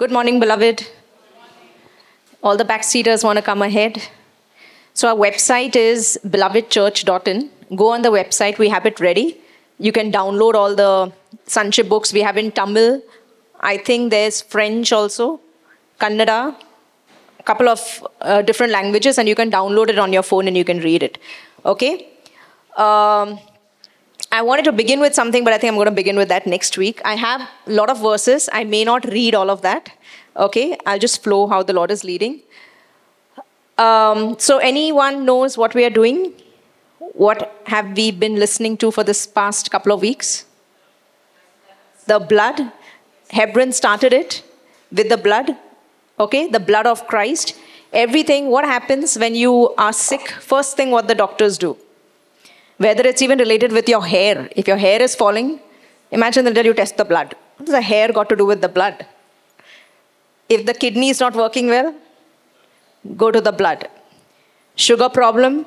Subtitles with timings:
[0.00, 0.88] Good morning, beloved.
[2.42, 4.02] All the backseaters want to come ahead.
[4.94, 7.50] So, our website is belovedchurch.in.
[7.76, 9.36] Go on the website, we have it ready.
[9.78, 11.12] You can download all the
[11.44, 12.14] Sonship books.
[12.14, 13.02] We have in Tamil.
[13.72, 15.38] I think there's French also,
[16.00, 16.56] Kannada,
[17.38, 20.56] a couple of uh, different languages, and you can download it on your phone and
[20.56, 21.18] you can read it.
[21.66, 22.08] Okay?
[22.74, 23.38] Um,
[24.32, 26.46] I wanted to begin with something, but I think I'm going to begin with that
[26.46, 27.00] next week.
[27.04, 28.48] I have a lot of verses.
[28.52, 29.90] I may not read all of that.
[30.36, 30.78] Okay?
[30.86, 32.40] I'll just flow how the Lord is leading.
[33.76, 36.32] Um, so, anyone knows what we are doing?
[36.98, 40.46] What have we been listening to for this past couple of weeks?
[42.06, 42.70] The blood.
[43.30, 44.44] Hebron started it
[44.92, 45.56] with the blood.
[46.20, 46.46] Okay?
[46.46, 47.58] The blood of Christ.
[47.92, 50.28] Everything, what happens when you are sick?
[50.28, 51.76] First thing, what the doctors do
[52.84, 54.48] whether it's even related with your hair.
[54.56, 55.60] If your hair is falling,
[56.10, 57.34] imagine that you test the blood.
[57.56, 59.06] What does the hair got to do with the blood?
[60.48, 61.94] If the kidney is not working well,
[63.18, 63.86] go to the blood.
[64.76, 65.66] Sugar problem,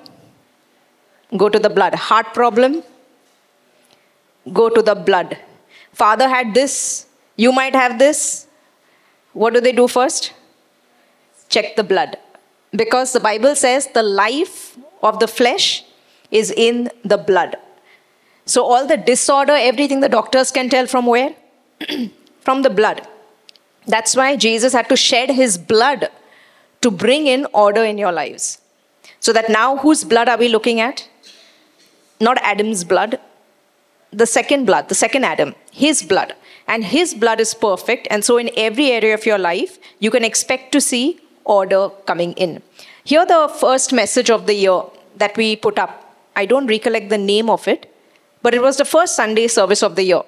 [1.38, 1.94] go to the blood.
[1.94, 2.82] Heart problem,
[4.52, 5.38] go to the blood.
[5.94, 7.06] Father had this,
[7.36, 8.48] you might have this.
[9.34, 10.34] What do they do first?
[11.50, 12.18] Check the blood.
[12.72, 15.84] Because the Bible says the life of the flesh
[16.34, 17.56] is in the blood.
[18.46, 21.34] So, all the disorder, everything the doctors can tell from where?
[22.42, 23.08] from the blood.
[23.88, 26.10] That's why Jesus had to shed his blood
[26.82, 28.60] to bring in order in your lives.
[29.20, 31.08] So, that now whose blood are we looking at?
[32.20, 33.20] Not Adam's blood,
[34.12, 36.36] the second blood, the second Adam, his blood.
[36.68, 38.08] And his blood is perfect.
[38.10, 42.34] And so, in every area of your life, you can expect to see order coming
[42.34, 42.62] in.
[43.04, 44.82] Here, the first message of the year
[45.18, 46.03] that we put up
[46.36, 47.94] I don't recollect the name of it,
[48.42, 50.22] but it was the first Sunday service of the year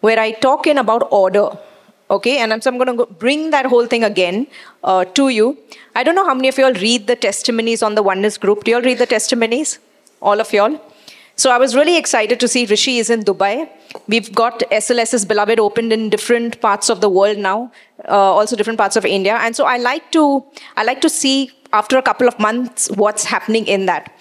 [0.00, 1.50] where I talk in about order.
[2.10, 4.46] Okay, and so I'm going to bring that whole thing again
[4.84, 5.56] uh, to you.
[5.94, 8.64] I don't know how many of you all read the testimonies on the Oneness group.
[8.64, 9.78] Do you all read the testimonies?
[10.20, 10.78] All of y'all?
[11.36, 13.68] So I was really excited to see Rishi is in Dubai.
[14.06, 17.72] We've got SLS's Beloved opened in different parts of the world now,
[18.06, 19.36] uh, also different parts of India.
[19.40, 20.44] And so I like to
[20.76, 24.12] I like to see after a couple of months what's happening in that.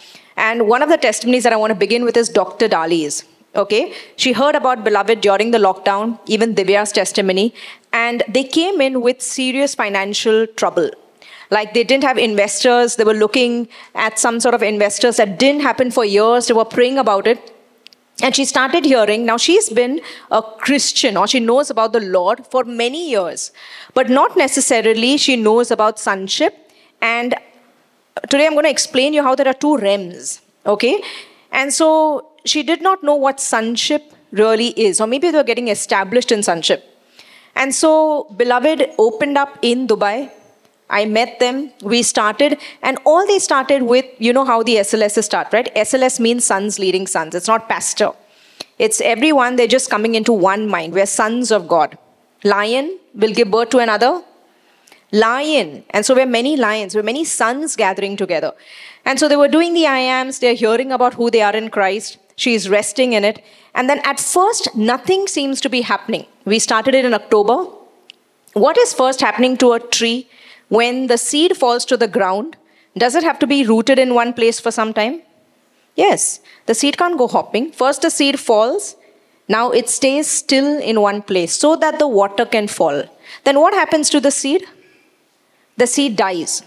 [0.50, 2.68] And one of the testimonies that I want to begin with is Dr.
[2.68, 3.24] Dali's.
[3.56, 7.53] Okay, she heard about Beloved during the lockdown, even Divya's testimony,
[7.91, 10.90] and they came in with serious financial trouble.
[11.52, 15.62] Like they didn't have investors, they were looking at some sort of investors that didn't
[15.62, 17.53] happen for years, they were praying about it.
[18.23, 19.25] And she started hearing.
[19.25, 23.52] Now, she's been a Christian or she knows about the Lord for many years,
[23.94, 26.72] but not necessarily she knows about sonship
[27.02, 27.35] and
[28.30, 30.42] today I'm going to explain you how there are two realms.
[30.66, 31.02] Okay?
[31.52, 35.68] And so she did not know what sonship really is, or maybe they were getting
[35.68, 36.86] established in sonship.
[37.56, 40.32] And so, beloved opened up in Dubai.
[40.90, 45.24] I met them, we started, and all they started with, you know how the SLS
[45.24, 45.74] start, right?
[45.74, 47.34] SLS means sons leading sons.
[47.34, 48.12] It's not pastor.
[48.78, 50.94] It's everyone, they're just coming into one mind.
[50.94, 51.98] We're sons of God.
[52.44, 54.22] Lion will give birth to another
[55.12, 55.84] lion.
[55.90, 58.54] And so we're many lions, we're many sons gathering together.
[59.06, 61.70] And so they were doing the I ams, they're hearing about who they are in
[61.70, 62.18] Christ.
[62.36, 63.44] She's resting in it.
[63.76, 66.26] And then at first, nothing seems to be happening.
[66.46, 67.68] We started it in October.
[68.54, 70.28] What is first happening to a tree
[70.70, 72.58] when the seed falls to the ground?
[72.98, 75.22] Does it have to be rooted in one place for some time?
[75.96, 76.42] Yes.
[76.66, 77.72] The seed can't go hopping.
[77.72, 78.96] First, the seed falls.
[79.48, 83.04] Now it stays still in one place so that the water can fall.
[83.44, 84.66] Then what happens to the seed?
[85.78, 86.64] The seed dies.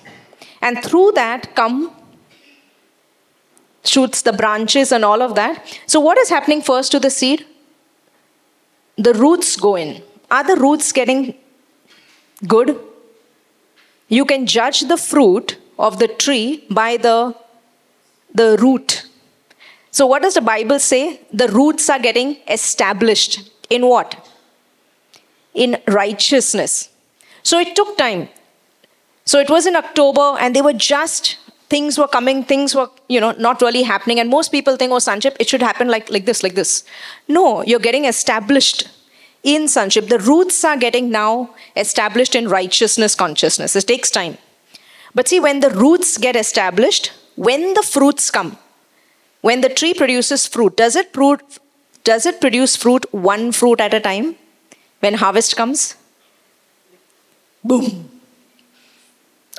[0.61, 1.95] And through that come
[3.85, 5.79] shoots, the branches, and all of that.
[5.87, 7.47] So, what is happening first to the seed?
[8.97, 10.03] The roots go in.
[10.31, 11.35] Are the roots getting
[12.47, 12.79] good?
[14.09, 17.35] You can judge the fruit of the tree by the,
[18.33, 19.07] the root.
[19.91, 21.21] So, what does the Bible say?
[21.33, 24.29] The roots are getting established in what?
[25.55, 26.89] In righteousness.
[27.43, 28.29] So, it took time.
[29.25, 31.39] So it was in October, and they were just
[31.71, 34.99] things were coming, things were you know not really happening, and most people think, oh,
[34.99, 36.85] sonship, it should happen like like this, like this.
[37.29, 38.89] No, you're getting established
[39.43, 40.09] in sonship.
[40.09, 43.77] The roots are getting now established in righteousness consciousness.
[43.77, 44.39] It takes time.
[45.15, 48.57] But see, when the roots get established, when the fruits come,
[49.43, 51.43] when the tree produces fruit, does it, fruit,
[52.03, 54.37] does it produce fruit one fruit at a time?
[55.01, 55.95] When harvest comes?
[57.63, 58.14] Boom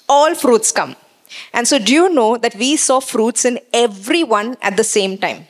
[0.07, 0.95] all fruits come.
[1.53, 5.47] And so, do you know that we saw fruits in everyone at the same time?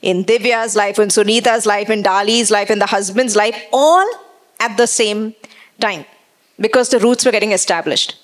[0.00, 4.08] In Divya's life, in Sunita's life, in Dali's life, in the husband's life, all
[4.58, 5.34] at the same
[5.80, 6.04] time.
[6.60, 8.16] because the roots were getting established.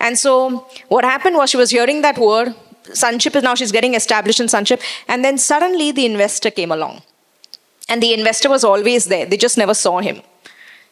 [0.00, 2.54] And so what happened was she was hearing that word,
[2.92, 7.02] sonship is now she's getting established in sonship, and then suddenly the investor came along.
[7.88, 10.20] And the investor was always there, they just never saw him.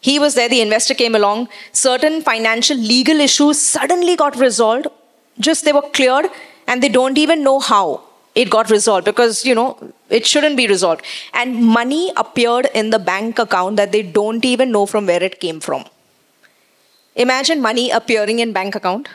[0.07, 4.87] He was there, the investor came along, certain financial legal issues suddenly got resolved,
[5.41, 6.27] just they were cleared,
[6.67, 8.03] and they don't even know how
[8.35, 9.69] it got resolved because you know
[10.11, 11.03] it shouldn't be resolved.
[11.33, 15.41] And money appeared in the bank account that they don't even know from where it
[15.41, 15.87] came from.
[17.17, 19.09] Imagine money appearing in bank account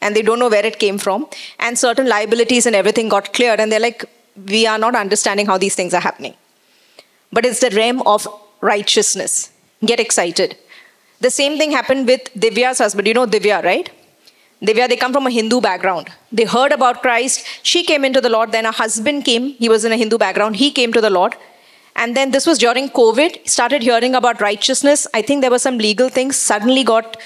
[0.00, 1.28] and they don't know where it came from
[1.60, 4.04] and certain liabilities and everything got cleared and they're like
[4.48, 6.34] we are not understanding how these things are happening.
[7.30, 8.26] But it's the realm of
[8.60, 9.52] righteousness
[9.90, 10.56] get excited
[11.20, 13.90] the same thing happened with divya's husband you know divya right
[14.62, 16.08] Divya, they come from a Hindu background.
[16.30, 17.44] They heard about Christ.
[17.64, 18.52] She came into the Lord.
[18.52, 19.54] Then her husband came.
[19.54, 20.54] He was in a Hindu background.
[20.54, 21.34] He came to the Lord.
[21.96, 23.48] And then this was during COVID.
[23.48, 25.08] Started hearing about righteousness.
[25.12, 26.36] I think there were some legal things.
[26.36, 27.16] Suddenly got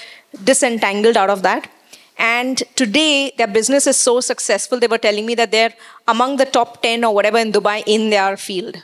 [0.43, 1.69] disentangled out of that.
[2.17, 4.79] And today, their business is so successful.
[4.79, 5.75] They were telling me that they're
[6.07, 8.77] among the top 10 or whatever in Dubai in their field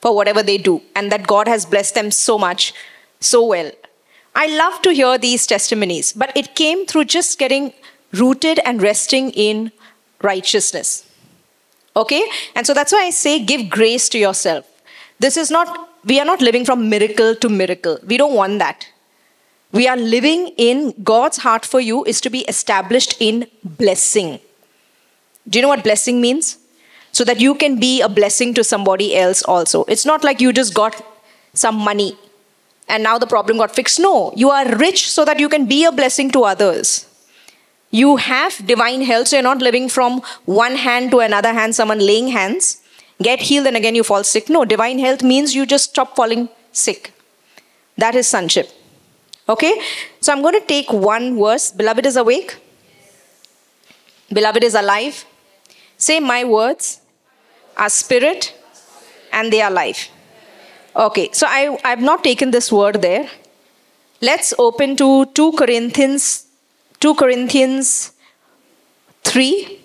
[0.00, 0.80] for whatever they do.
[0.96, 2.72] And that God has blessed them so much,
[3.20, 3.70] so well.
[4.34, 7.72] I love to hear these testimonies, but it came through just getting
[8.12, 9.72] rooted and resting in
[10.22, 11.04] righteousness.
[11.96, 12.22] Okay?
[12.54, 14.66] And so that's why I say give grace to yourself.
[15.18, 17.98] This is not, we are not living from miracle to miracle.
[18.06, 18.86] We don't want that.
[19.72, 24.40] We are living in God's heart for you is to be established in blessing.
[25.48, 26.58] Do you know what blessing means?
[27.12, 29.84] So that you can be a blessing to somebody else also.
[29.84, 31.04] It's not like you just got
[31.52, 32.16] some money
[32.88, 34.00] and now the problem got fixed.
[34.00, 37.06] No, you are rich so that you can be a blessing to others.
[37.90, 41.98] You have divine health, so you're not living from one hand to another hand, someone
[41.98, 42.82] laying hands,
[43.22, 44.48] get healed, and again you fall sick.
[44.48, 47.12] No, divine health means you just stop falling sick.
[47.96, 48.70] That is sonship.
[49.48, 49.80] Okay?
[50.20, 51.70] So I'm going to take one verse.
[51.72, 52.56] Beloved is awake.
[54.32, 55.24] Beloved is alive.
[55.96, 57.00] Say, My words
[57.76, 58.54] are spirit
[59.32, 60.10] and they are life.
[60.98, 63.30] Okay, so I, I've not taken this word there.
[64.20, 66.48] Let's open to 2 Corinthians
[67.00, 68.12] 2 Corinthians
[69.22, 69.80] 3.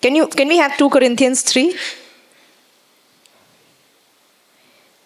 [0.00, 1.76] Can, you, can we have 2 Corinthians 3?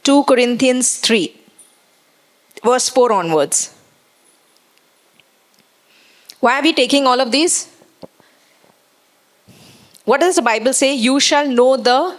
[0.05, 1.35] 2 Corinthians 3,
[2.65, 3.75] verse 4 onwards.
[6.41, 7.69] Why are we taking all of these?
[10.05, 10.95] What does the Bible say?
[10.95, 12.17] You shall know the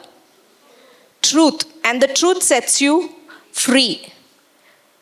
[1.22, 2.96] truth, and the truth sets you
[3.52, 4.08] free.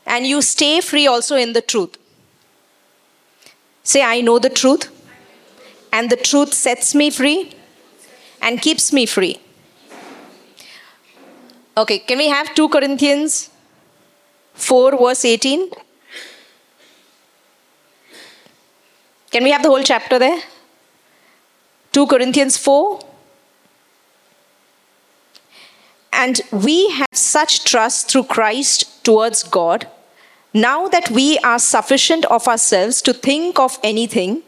[0.06, 1.98] And you stay free also in the truth.
[3.82, 4.84] Say, I know the truth,
[5.92, 7.54] and the truth sets me free
[8.42, 9.40] and keeps me free.
[11.76, 13.50] Okay, can we have 2 Corinthians
[14.54, 15.72] 4, verse 18?
[19.32, 20.40] Can we have the whole chapter there?
[21.94, 23.15] 2 Corinthians 4.
[26.16, 29.88] And we have such trust through Christ towards God
[30.56, 34.42] now that we are sufficient of ourselves to think of anything,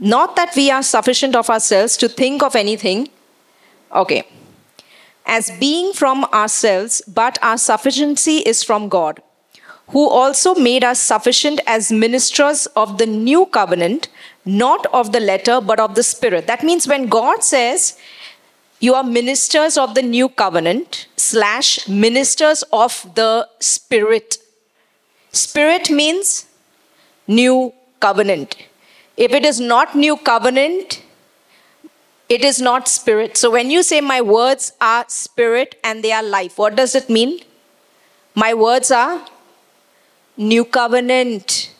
[0.00, 3.10] not that we are sufficient of ourselves to think of anything,
[3.94, 4.26] okay,
[5.26, 9.20] as being from ourselves, but our sufficiency is from God,
[9.88, 14.08] who also made us sufficient as ministers of the new covenant,
[14.46, 16.46] not of the letter, but of the spirit.
[16.46, 17.98] That means when God says,
[18.80, 24.38] you are ministers of the new covenant slash ministers of the spirit
[25.34, 26.46] Spirit means
[27.26, 28.56] new covenant.
[29.16, 31.02] If it is not new covenant,
[32.28, 33.36] it is not spirit.
[33.36, 37.10] So when you say my words are spirit and they are life, what does it
[37.10, 37.40] mean?
[38.36, 39.26] My words are
[40.36, 41.72] new covenant.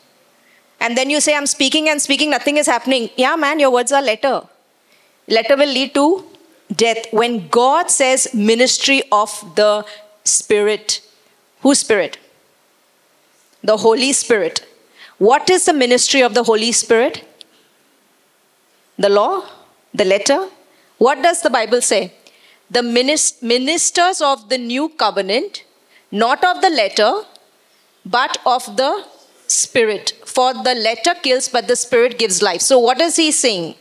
[0.81, 3.09] And then you say, I'm speaking and speaking, nothing is happening.
[3.17, 4.43] Yeah, man, your words are letter.
[5.29, 6.25] Letter will lead to
[6.75, 7.07] death.
[7.13, 9.85] When God says ministry of the
[10.25, 11.01] Spirit,
[11.61, 12.19] whose Spirit?
[13.65, 14.67] the Holy Spirit.
[15.19, 17.25] What is the ministry of the Holy Spirit?
[18.99, 19.45] The law,
[19.93, 20.49] the letter.
[20.99, 22.13] What does the Bible say?
[22.71, 25.65] The ministers of the new covenant,
[26.11, 27.13] not of the letter,
[28.05, 29.05] but of the
[29.47, 30.13] spirit.
[30.27, 32.61] For the letter kills, but the spirit gives life.
[32.61, 33.75] So, what is he saying?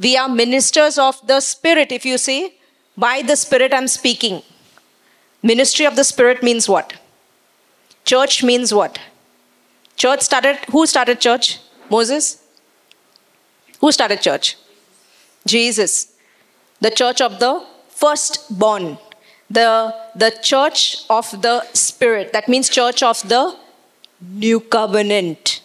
[0.00, 1.92] We are ministers of the spirit.
[1.92, 2.54] If you say,
[2.96, 4.42] by the spirit I'm speaking.
[5.42, 6.94] Ministry of the spirit means what?
[8.04, 8.98] Church means what?
[9.96, 11.58] Church started, who started church?
[11.90, 12.42] Moses?
[13.80, 14.56] Who started church?
[15.46, 16.12] Jesus.
[16.80, 18.98] The church of the firstborn.
[19.50, 22.32] The, the church of the Spirit.
[22.32, 23.56] That means church of the
[24.20, 25.60] new covenant.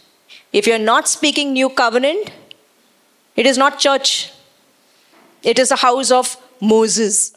[0.52, 2.32] If you're not speaking new covenant,
[3.36, 4.32] it is not church.
[5.44, 7.34] It is a house of Moses.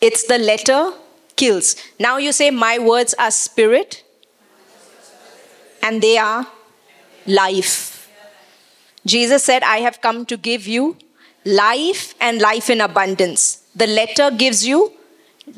[0.00, 0.92] It's the letter
[1.36, 1.76] kills.
[1.98, 4.02] Now you say, My words are spirit
[5.82, 6.46] and they are
[7.26, 8.10] life.
[9.06, 10.96] Jesus said, I have come to give you
[11.44, 13.62] life and life in abundance.
[13.74, 14.92] The letter gives you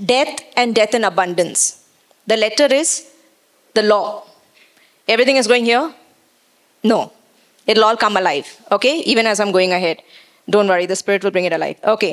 [0.04, 1.84] death and death in abundance.
[2.26, 3.10] The letter is
[3.74, 4.24] the law.
[5.06, 5.94] Everything is going here?
[6.84, 7.12] No.
[7.68, 8.48] It'll all come alive.
[8.72, 9.00] Okay?
[9.12, 10.02] Even as I'm going ahead.
[10.50, 11.78] Don't worry, the Spirit will bring it alive.
[11.84, 12.12] Okay.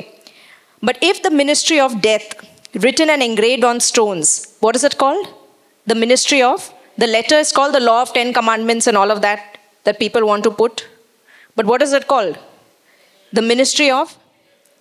[0.82, 2.34] But if the ministry of death,
[2.74, 5.26] written and engraved on stones, what is it called?
[5.86, 6.72] The ministry of?
[6.98, 10.26] The letter is called the Law of Ten Commandments and all of that that people
[10.26, 10.86] want to put.
[11.54, 12.38] But what is it called?
[13.32, 14.16] The ministry of?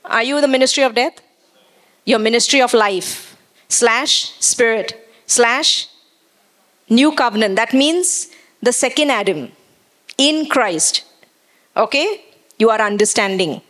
[0.03, 1.21] Are you the ministry of death?
[2.05, 3.37] Your ministry of life
[3.69, 5.87] slash spirit slash
[6.89, 7.55] new covenant.
[7.55, 8.29] That means
[8.61, 9.51] the second Adam
[10.17, 11.03] in Christ.
[11.75, 12.23] Okay?
[12.57, 13.61] You are understanding.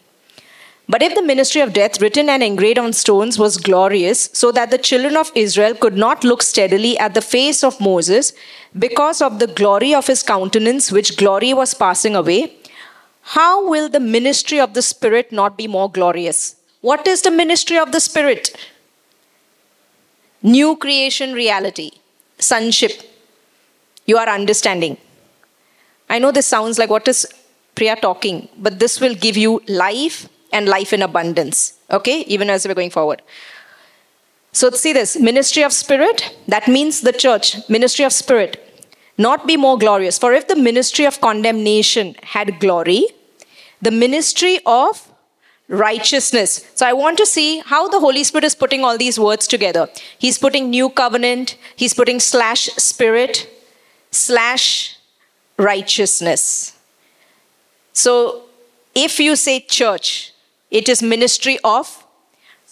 [0.88, 4.70] But if the ministry of death, written and engraved on stones, was glorious, so that
[4.70, 8.34] the children of Israel could not look steadily at the face of Moses
[8.78, 12.54] because of the glory of his countenance, which glory was passing away,
[13.30, 16.56] how will the ministry of the Spirit not be more glorious?
[16.82, 18.56] What is the ministry of the Spirit?
[20.44, 21.90] New creation reality,
[22.38, 22.92] sonship.
[24.06, 24.98] You are understanding.
[26.10, 27.28] I know this sounds like what is
[27.76, 31.74] Priya talking, but this will give you life and life in abundance.
[31.92, 33.22] Okay, even as we're going forward.
[34.52, 38.62] So, see this ministry of spirit, that means the church, ministry of spirit,
[39.18, 40.18] not be more glorious.
[40.18, 43.08] For if the ministry of condemnation had glory,
[43.82, 45.12] the ministry of
[45.68, 46.66] righteousness.
[46.76, 49.90] So I want to see how the Holy Spirit is putting all these words together.
[50.20, 53.50] He's putting new covenant, he's putting slash spirit,
[54.12, 54.95] slash
[55.58, 56.78] righteousness.
[57.94, 58.44] So
[58.94, 60.34] if you say church,
[60.72, 62.06] it is ministry of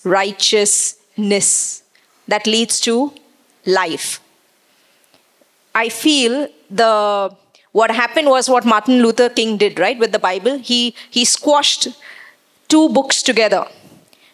[0.04, 1.84] righteousness
[2.28, 3.13] that leads to
[3.66, 4.20] life.
[5.75, 7.36] I feel the
[7.72, 10.60] what happened was what Martin Luther King did, right, with the Bible.
[10.60, 11.88] He he squashed
[12.68, 13.66] two books together,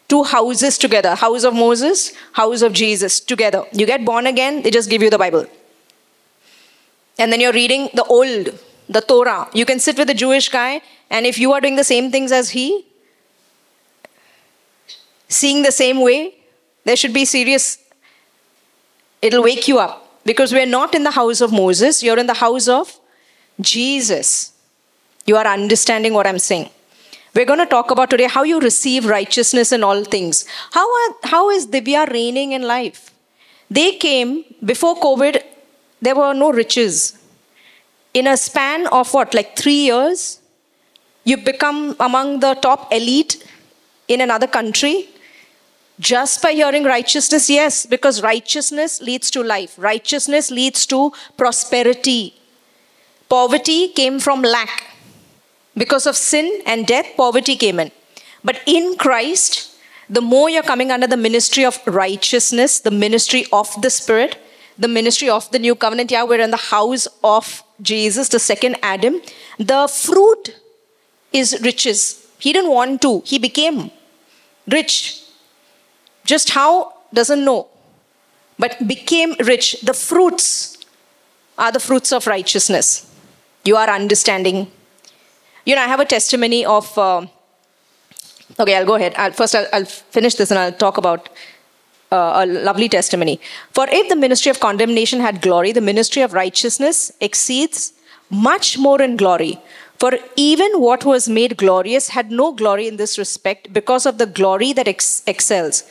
[0.08, 3.64] two houses together, house of Moses, house of Jesus together.
[3.72, 5.46] You get born again, they just give you the Bible.
[7.20, 8.58] And then you're reading the old,
[8.88, 9.50] the Torah.
[9.54, 12.32] You can sit with a Jewish guy, and if you are doing the same things
[12.32, 12.88] as he,
[15.28, 16.34] seeing the same way,
[16.86, 17.78] there should be serious,
[19.22, 20.06] it'll wake you up.
[20.24, 23.00] Because we're not in the house of Moses, you're in the house of
[23.60, 24.54] Jesus.
[25.26, 26.70] You are understanding what I'm saying.
[27.36, 30.46] We're going to talk about today how you receive righteousness in all things.
[30.72, 33.12] How, are, how is Divya reigning in life?
[33.70, 35.44] They came before COVID,
[36.02, 37.18] there were no riches.
[38.14, 40.40] In a span of what, like three years,
[41.24, 43.46] you become among the top elite
[44.08, 45.10] in another country
[46.00, 52.34] just by hearing righteousness, yes, because righteousness leads to life, righteousness leads to prosperity.
[53.28, 54.88] Poverty came from lack.
[55.76, 57.92] Because of sin and death, poverty came in.
[58.44, 59.76] But in Christ,
[60.10, 64.38] the more you're coming under the ministry of righteousness, the ministry of the Spirit,
[64.80, 68.78] the ministry of the new covenant, yeah, we're in the house of Jesus, the second
[68.82, 69.22] Adam.
[69.60, 70.56] The fruit
[71.34, 72.26] is riches.
[72.40, 73.92] He didn't want to, he became
[74.68, 75.22] rich.
[76.24, 77.68] Just how, doesn't know,
[78.58, 79.82] but became rich.
[79.82, 80.78] The fruits
[81.58, 83.06] are the fruits of righteousness.
[83.66, 84.72] You are understanding.
[85.66, 86.98] You know, I have a testimony of.
[86.98, 87.28] Uh,
[88.58, 89.14] okay, I'll go ahead.
[89.18, 91.30] I'll, first, I'll, I'll, finish this and I'll talk about
[92.12, 93.40] uh, a lovely testimony.
[93.72, 97.94] For if the ministry of condemnation had glory, the ministry of righteousness exceeds
[98.30, 99.60] much more in glory.
[100.00, 104.26] For even what was made glorious had no glory in this respect because of the
[104.26, 105.84] glory that ex- excels.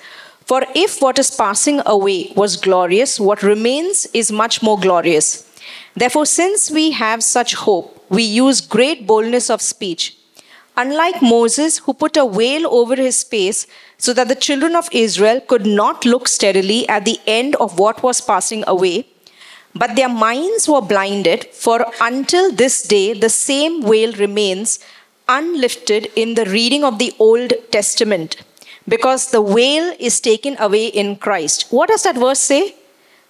[0.46, 5.44] For if what is passing away was glorious, what remains is much more glorious.
[5.94, 10.16] Therefore, since we have such hope, we use great boldness of speech.
[10.76, 13.66] Unlike Moses, who put a veil over his face
[13.98, 18.02] so that the children of Israel could not look steadily at the end of what
[18.02, 19.06] was passing away,
[19.74, 24.78] but their minds were blinded, for until this day the same veil remains
[25.28, 28.42] unlifted in the reading of the Old Testament,
[28.86, 31.66] because the veil is taken away in Christ.
[31.70, 32.74] What does that verse say?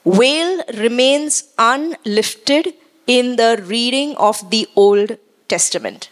[0.05, 2.75] veil remains unlifted
[3.07, 6.11] in the reading of the Old Testament.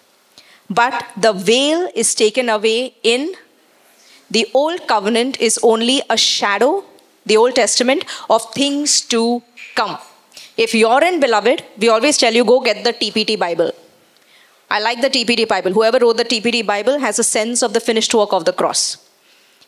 [0.69, 3.35] But the veil is taken away in
[4.31, 6.85] the Old Covenant is only a shadow,
[7.25, 9.43] the Old Testament, of things to
[9.75, 9.99] come.
[10.57, 13.73] If you're in Beloved, we always tell you go get the TPT Bible.
[14.71, 15.73] I like the TPT Bible.
[15.73, 18.99] Whoever wrote the TPT Bible has a sense of the finished work of the cross.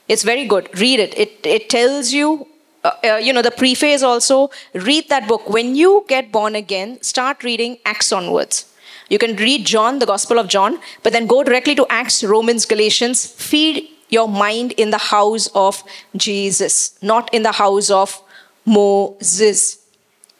[0.08, 0.68] It's very good.
[0.80, 1.16] Read it.
[1.16, 2.48] It, it tells you,
[2.82, 4.50] uh, uh, you know, the preface also.
[4.74, 5.48] Read that book.
[5.48, 8.64] When you get born again, start reading Acts onwards.
[9.08, 12.64] You can read John, the Gospel of John, but then go directly to Acts, Romans,
[12.66, 13.26] Galatians.
[13.26, 15.82] Feed your mind in the house of
[16.16, 18.20] Jesus, not in the house of
[18.64, 19.78] Moses.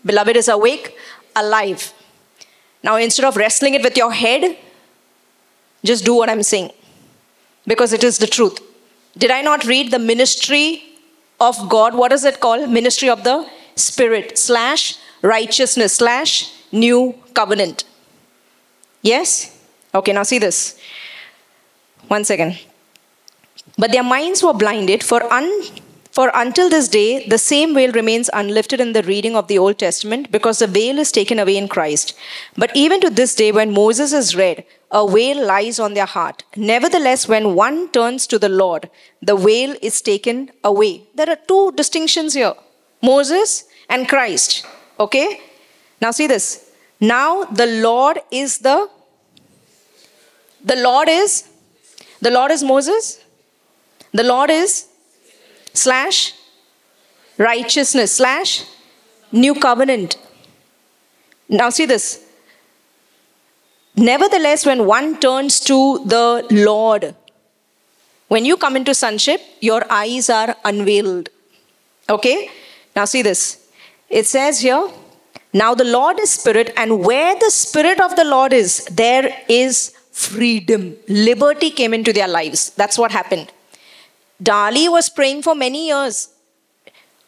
[0.04, 0.96] Beloved is awake,
[1.36, 1.92] alive.
[2.82, 4.56] Now, instead of wrestling it with your head,
[5.84, 6.70] just do what I'm saying
[7.66, 8.60] because it is the truth.
[9.16, 10.82] Did I not read the ministry
[11.40, 11.94] of God?
[11.94, 12.68] What is it called?
[12.70, 17.84] Ministry of the Spirit slash righteousness slash new covenant.
[19.02, 19.56] Yes?
[19.94, 20.78] Okay, now see this.
[22.08, 22.58] One second.
[23.78, 25.62] But their minds were blinded, for, un,
[26.10, 29.78] for until this day, the same veil remains unlifted in the reading of the Old
[29.78, 32.14] Testament, because the veil is taken away in Christ.
[32.56, 36.42] But even to this day, when Moses is read, a veil lies on their heart.
[36.56, 38.90] Nevertheless, when one turns to the Lord,
[39.22, 41.02] the veil is taken away.
[41.14, 42.54] There are two distinctions here
[43.02, 44.66] Moses and Christ.
[44.98, 45.40] Okay?
[46.00, 46.70] Now see this.
[47.00, 48.88] Now the Lord is the
[50.64, 51.48] the Lord is
[52.20, 53.24] the Lord is Moses.
[54.12, 54.86] The Lord is
[55.72, 56.34] slash
[57.36, 58.64] righteousness slash
[59.32, 60.16] new covenant.
[61.48, 62.24] Now see this.
[63.96, 67.14] Nevertheless, when one turns to the Lord,
[68.28, 71.30] when you come into sonship, your eyes are unveiled.
[72.08, 72.50] Okay?
[72.94, 73.68] Now see this.
[74.08, 74.88] It says here,
[75.52, 79.94] now the Lord is spirit, and where the spirit of the Lord is, there is
[80.12, 80.96] freedom.
[81.08, 82.70] Liberty came into their lives.
[82.70, 83.50] That's what happened.
[84.42, 86.28] Dali was praying for many years.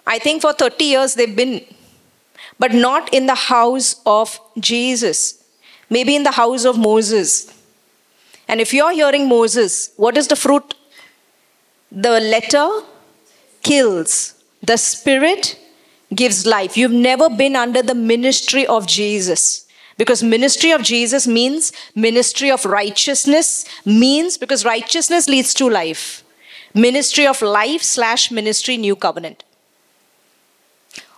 [0.07, 1.64] I think for 30 years they've been,
[2.59, 5.43] but not in the house of Jesus.
[5.88, 7.52] Maybe in the house of Moses.
[8.47, 10.75] And if you're hearing Moses, what is the fruit?
[11.91, 12.69] The letter
[13.63, 15.58] kills, the spirit
[16.15, 16.76] gives life.
[16.76, 19.67] You've never been under the ministry of Jesus.
[19.97, 26.20] Because ministry of Jesus means ministry of righteousness, means because righteousness leads to life.
[26.75, 29.45] Ministry of life slash ministry new covenant.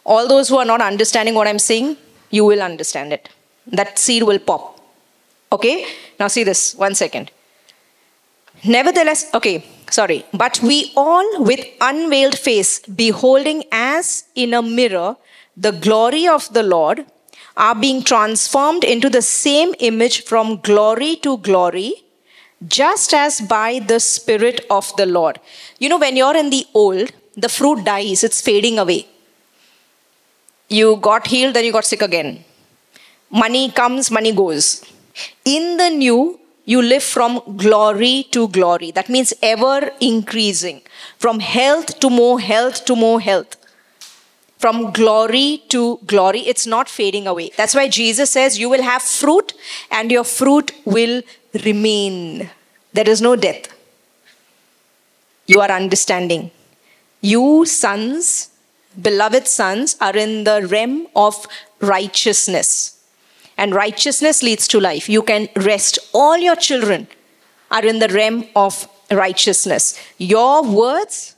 [0.04, 1.96] All those who are not understanding what I'm saying,
[2.30, 3.28] you will understand it.
[3.66, 4.80] That seed will pop.
[5.52, 5.86] Okay?
[6.18, 7.30] Now see this, one second.
[8.64, 10.24] Nevertheless, okay, sorry.
[10.32, 15.16] But we all with unveiled face, beholding as in a mirror
[15.56, 17.04] the glory of the Lord,
[17.56, 21.94] are being transformed into the same image from glory to glory,
[22.68, 25.40] just as by the Spirit of the Lord.
[25.78, 29.06] You know, when you're in the old, the fruit dies, it's fading away.
[30.68, 32.44] You got healed, then you got sick again.
[33.30, 34.84] Money comes, money goes.
[35.44, 38.90] In the new, you live from glory to glory.
[38.90, 40.82] That means ever increasing.
[41.18, 43.56] From health to more health to more health.
[44.58, 46.40] From glory to glory.
[46.40, 47.50] It's not fading away.
[47.56, 49.54] That's why Jesus says, You will have fruit
[49.90, 51.22] and your fruit will
[51.64, 52.50] remain.
[52.92, 53.68] There is no death.
[55.46, 56.50] You are understanding.
[57.20, 58.50] You sons,
[59.00, 61.46] beloved sons, are in the realm of
[61.80, 63.02] righteousness
[63.58, 65.08] and righteousness leads to life.
[65.08, 65.98] You can rest.
[66.12, 67.06] All your children
[67.70, 69.98] are in the realm of righteousness.
[70.18, 71.36] Your words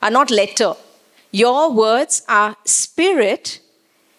[0.00, 0.74] are not letter,
[1.30, 3.60] your words are spirit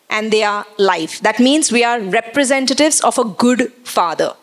[0.09, 1.19] and they are life.
[1.21, 4.35] That means we are representatives of a good father.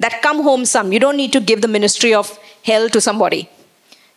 [0.00, 0.92] That come home some.
[0.92, 3.48] You don't need to give the ministry of hell to somebody.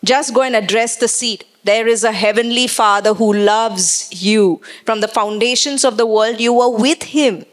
[0.03, 1.45] Just go and address the seat.
[1.63, 4.61] There is a heavenly father who loves you.
[4.85, 7.45] From the foundations of the world, you were with him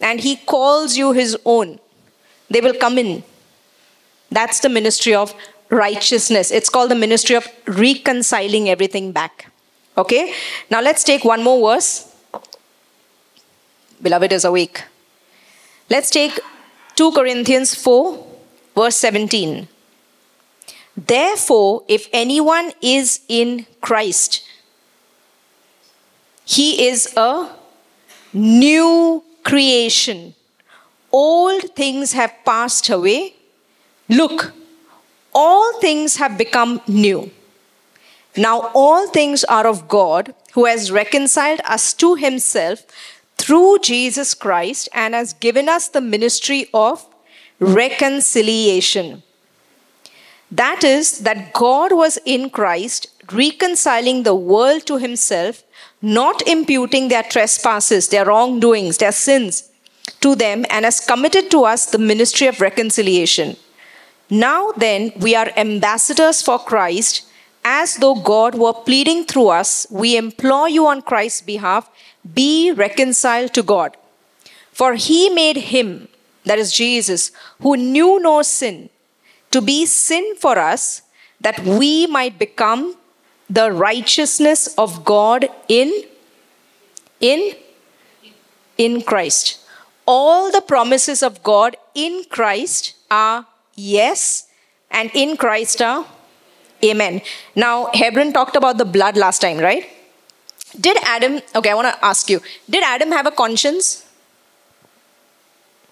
[0.00, 1.78] and he calls you his own,
[2.50, 3.22] they will come in.
[4.30, 5.34] That's the ministry of
[5.70, 6.50] righteousness.
[6.50, 9.50] It's called the ministry of reconciling everything back.
[9.96, 10.34] Okay?
[10.70, 12.12] Now let's take one more verse.
[14.02, 14.84] Beloved is awake.
[15.88, 16.38] Let's take
[16.96, 18.26] 2 Corinthians 4,
[18.74, 19.68] verse 17.
[20.96, 24.42] Therefore, if anyone is in Christ,
[26.46, 27.50] he is a
[28.32, 30.34] new creation.
[31.12, 33.34] Old things have passed away.
[34.08, 34.54] Look,
[35.34, 37.30] all things have become new.
[38.38, 42.86] Now, all things are of God, who has reconciled us to himself
[43.36, 47.06] through Jesus Christ and has given us the ministry of
[47.60, 49.22] reconciliation.
[50.50, 55.64] That is, that God was in Christ reconciling the world to himself,
[56.00, 59.70] not imputing their trespasses, their wrongdoings, their sins
[60.20, 63.56] to them, and has committed to us the ministry of reconciliation.
[64.30, 67.26] Now then, we are ambassadors for Christ,
[67.64, 69.86] as though God were pleading through us.
[69.90, 71.90] We implore you on Christ's behalf
[72.34, 73.96] be reconciled to God.
[74.72, 76.08] For he made him,
[76.44, 78.90] that is Jesus, who knew no sin,
[79.50, 81.02] to be sin for us,
[81.40, 82.96] that we might become
[83.48, 86.04] the righteousness of God in
[87.20, 87.54] in
[88.76, 89.60] in Christ.
[90.06, 94.48] All the promises of God in Christ are yes,
[94.90, 96.06] and in Christ are
[96.84, 97.22] amen.
[97.54, 99.88] Now, Hebron talked about the blood last time, right?
[100.80, 104.04] Did Adam, okay, I want to ask you, did Adam have a conscience?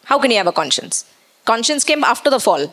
[0.04, 1.04] How can he have a conscience?
[1.44, 2.72] Conscience came after the fall.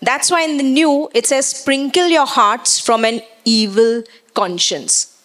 [0.00, 4.02] That's why in the new it says, sprinkle your hearts from an evil
[4.34, 5.22] conscience.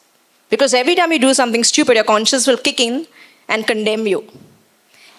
[0.49, 3.07] Because every time you do something stupid, your conscience will kick in
[3.47, 4.25] and condemn you.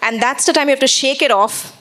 [0.01, 1.77] And that's the time you have to shake it off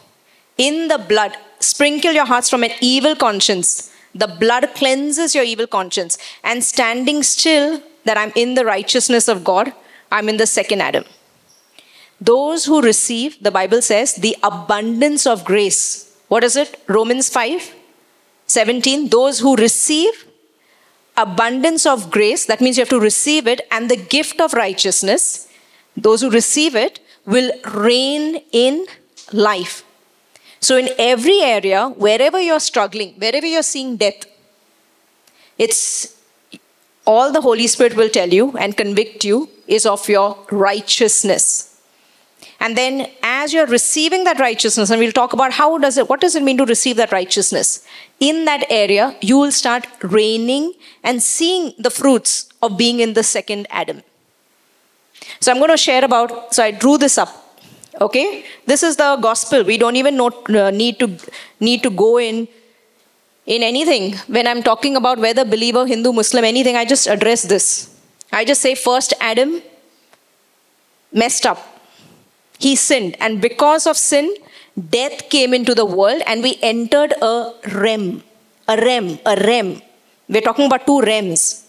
[0.59, 1.37] in the blood.
[1.59, 3.91] Sprinkle your hearts from an evil conscience.
[4.15, 6.19] The blood cleanses your evil conscience.
[6.45, 9.73] And standing still, that I'm in the righteousness of God,
[10.11, 11.05] I'm in the second Adam.
[12.21, 16.81] Those who receive, the Bible says, the abundance of grace what is it?
[16.87, 17.75] Romans 5
[18.47, 19.09] 17.
[19.09, 20.27] Those who receive
[21.17, 25.49] abundance of grace, that means you have to receive it, and the gift of righteousness,
[25.97, 28.87] those who receive it will reign in
[29.33, 29.83] life.
[30.61, 34.25] So, in every area, wherever you're struggling, wherever you're seeing death,
[35.59, 36.17] it's
[37.11, 41.44] all the Holy Spirit will tell you and convict you is of your righteousness.
[42.64, 46.20] And then as you're receiving that righteousness, and we'll talk about how does it, what
[46.20, 47.85] does it mean to receive that righteousness?
[48.20, 53.23] In that area, you will start reigning and seeing the fruits of being in the
[53.23, 54.03] second Adam.
[55.40, 57.31] So I'm going to share about, so I drew this up.
[58.01, 58.44] Okay?
[58.66, 59.64] This is the gospel.
[59.64, 61.16] We don't even know, uh, need to
[61.59, 62.46] need to go in
[63.46, 64.16] in anything.
[64.29, 67.94] When I'm talking about whether believer, Hindu, Muslim, anything, I just address this.
[68.33, 69.62] I just say first Adam
[71.12, 71.70] messed up
[72.61, 73.16] he sinned.
[73.20, 74.33] And because of sin,
[74.79, 78.22] death came into the world and we entered a realm.
[78.68, 79.83] A realm, a realm.
[80.29, 81.66] We're talking about two realms.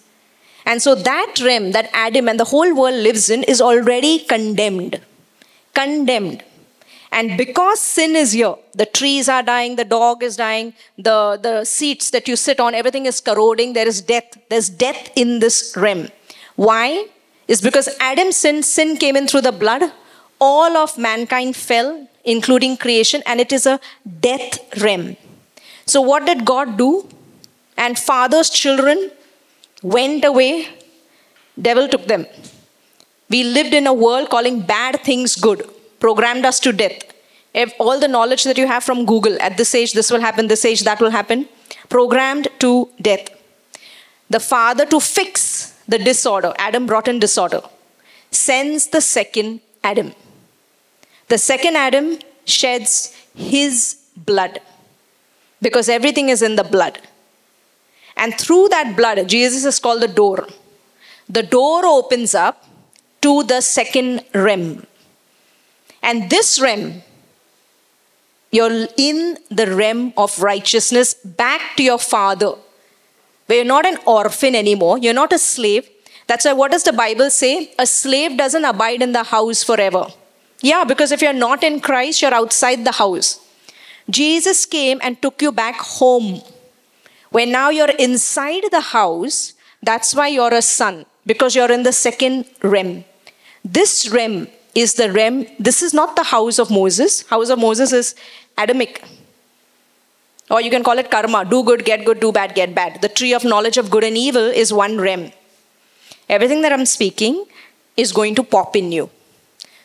[0.65, 5.01] And so that realm that Adam and the whole world lives in is already condemned.
[5.73, 6.43] Condemned.
[7.11, 11.65] And because sin is here, the trees are dying, the dog is dying, the, the
[11.65, 14.37] seats that you sit on, everything is corroding, there is death.
[14.49, 16.07] There's death in this realm.
[16.55, 17.07] Why?
[17.47, 19.91] Is because Adam's sin, sin came in through the blood,
[20.39, 23.79] all of mankind fell, including creation, and it is a
[24.21, 25.17] death realm.
[25.85, 27.09] So, what did God do?
[27.77, 29.11] And father's children
[29.83, 30.69] went away,
[31.61, 32.25] devil took them.
[33.29, 35.67] We lived in a world calling bad things good,
[36.01, 36.99] programmed us to death.
[37.53, 40.47] If all the knowledge that you have from Google at this age, this will happen,
[40.47, 41.47] this age, that will happen,
[41.89, 43.29] programmed to death.
[44.29, 47.61] The father to fix the disorder, Adam brought in disorder,
[48.31, 50.13] sends the second Adam.
[51.27, 54.59] The second Adam sheds his blood
[55.61, 56.99] because everything is in the blood.
[58.17, 60.47] And through that blood, Jesus is called the door.
[61.29, 62.65] The door opens up
[63.21, 64.85] to the second realm.
[66.01, 67.03] And this realm,
[68.51, 72.55] you're in the realm of righteousness back to your father.
[73.45, 75.89] Where you're not an orphan anymore, you're not a slave.
[76.27, 77.73] That's why, what does the Bible say?
[77.77, 80.07] A slave doesn't abide in the house forever.
[80.61, 83.39] Yeah, because if you're not in Christ, you're outside the house.
[84.09, 86.41] Jesus came and took you back home.
[87.29, 91.93] When now you're inside the house, that's why you're a son, because you're in the
[91.93, 93.03] second realm.
[93.63, 95.45] This realm is the rem.
[95.59, 97.27] this is not the house of Moses.
[97.27, 98.15] House of Moses is
[98.57, 99.03] Adamic.
[100.49, 103.01] Or you can call it karma do good, get good, do bad, get bad.
[103.01, 105.31] The tree of knowledge of good and evil is one rem.
[106.29, 107.45] Everything that I'm speaking
[107.97, 109.09] is going to pop in you.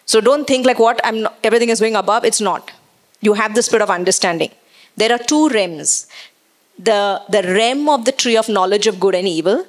[0.06, 2.24] So don't think like what I'm not, everything is going above.
[2.24, 2.72] It's not.
[3.20, 4.50] You have the spirit of understanding.
[4.96, 6.06] There are two realms.
[6.78, 9.66] The, the realm of the tree of knowledge of good and evil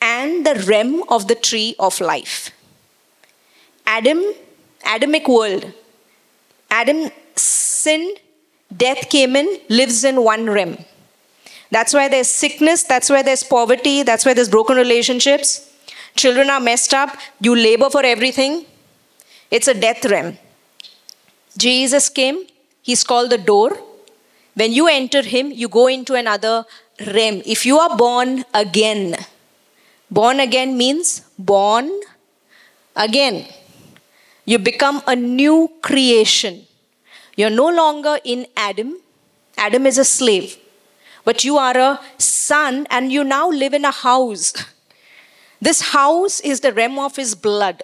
[0.00, 2.50] and the rem of the tree of life.
[3.96, 4.20] Adam,
[4.94, 5.64] Adamic world.
[6.70, 8.18] Adam sinned,
[8.84, 10.76] death came in, lives in one realm.
[11.70, 15.48] That's why there's sickness, that's why there's poverty, that's why there's broken relationships.
[16.14, 18.66] Children are messed up, you labor for everything.
[19.50, 20.36] It's a death realm.
[21.56, 22.44] Jesus came,
[22.82, 23.70] he's called the door.
[24.54, 26.64] When you enter him, you go into another
[27.06, 27.42] realm.
[27.46, 29.16] If you are born again,
[30.10, 31.90] Born again means born
[32.96, 33.46] again.
[34.48, 36.66] You become a new creation.
[37.36, 38.96] You're no longer in Adam.
[39.58, 40.56] Adam is a slave.
[41.22, 44.54] But you are a son and you now live in a house.
[45.60, 47.82] This house is the realm of his blood.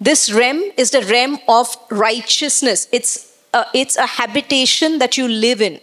[0.00, 2.86] This realm is the realm of righteousness.
[2.92, 5.80] It's a, it's a habitation that you live in.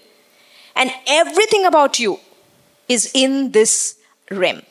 [0.78, 2.22] And everything about you
[2.88, 3.98] is in this
[4.32, 4.62] realm.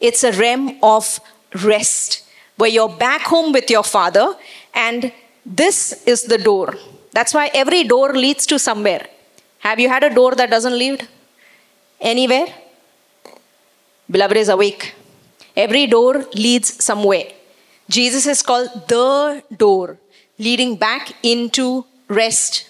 [0.00, 1.20] It's a realm of
[1.62, 2.24] rest
[2.58, 4.34] where you're back home with your father,
[4.74, 5.12] and
[5.46, 6.74] this is the door.
[7.12, 9.06] That's why every door leads to somewhere.
[9.60, 11.08] Have you had a door that doesn't lead
[12.00, 12.46] anywhere?
[14.10, 14.94] Beloved is awake.
[15.56, 17.32] Every door leads somewhere.
[17.88, 19.98] Jesus is called the door,
[20.38, 22.68] leading back into rest,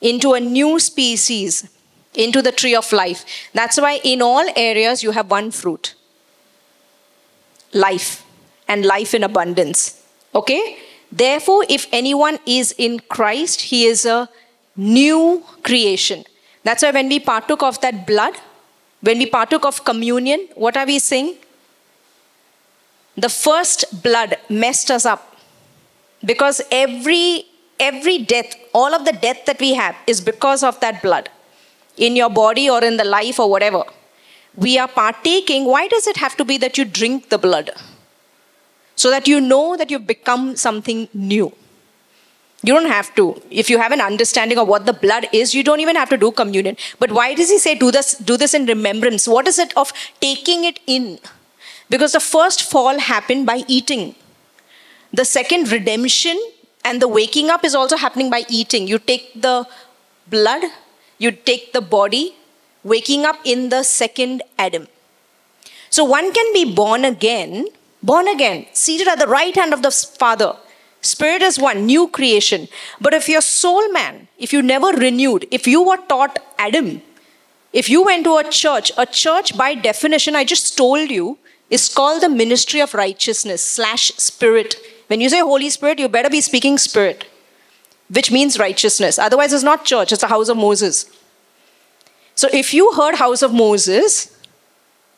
[0.00, 1.68] into a new species,
[2.14, 3.24] into the tree of life.
[3.52, 5.94] That's why in all areas you have one fruit
[7.72, 8.23] life
[8.68, 10.02] and life in abundance.
[10.34, 10.78] Okay?
[11.10, 14.28] Therefore, if anyone is in Christ, he is a
[14.76, 16.24] new creation.
[16.64, 18.34] That's why when we partook of that blood,
[19.00, 21.36] when we partook of communion, what are we saying?
[23.16, 25.36] The first blood messed us up
[26.24, 27.44] because every
[27.78, 31.28] every death, all of the death that we have is because of that blood
[31.96, 33.84] in your body or in the life or whatever.
[34.56, 35.64] We are partaking.
[35.64, 37.70] Why does it have to be that you drink the blood?
[38.96, 41.52] So that you know that you've become something new.
[42.62, 43.42] You don't have to.
[43.50, 46.16] If you have an understanding of what the blood is, you don't even have to
[46.16, 46.76] do communion.
[46.98, 49.28] But why does he say do this, do this in remembrance?
[49.28, 51.18] What is it of taking it in?
[51.90, 54.14] Because the first fall happened by eating.
[55.12, 56.40] The second redemption
[56.84, 58.88] and the waking up is also happening by eating.
[58.88, 59.66] You take the
[60.28, 60.62] blood,
[61.18, 62.34] you take the body,
[62.82, 64.88] waking up in the second Adam.
[65.90, 67.66] So one can be born again,
[68.04, 70.54] born again, seated at the right hand of the Father.
[71.00, 72.68] Spirit is one, new creation.
[73.00, 77.02] But if your soul man, if you never renewed, if you were taught Adam,
[77.72, 81.38] if you went to a church, a church by definition, I just told you,
[81.70, 84.76] is called the ministry of righteousness slash spirit.
[85.08, 87.26] When you say Holy Spirit, you better be speaking spirit,
[88.08, 89.18] which means righteousness.
[89.18, 91.10] Otherwise, it's not church, it's the house of Moses.
[92.34, 94.36] So if you heard House of Moses,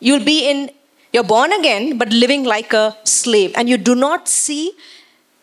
[0.00, 0.70] you'll be in,
[1.16, 3.52] you're born again, but living like a slave.
[3.56, 4.72] And you do not see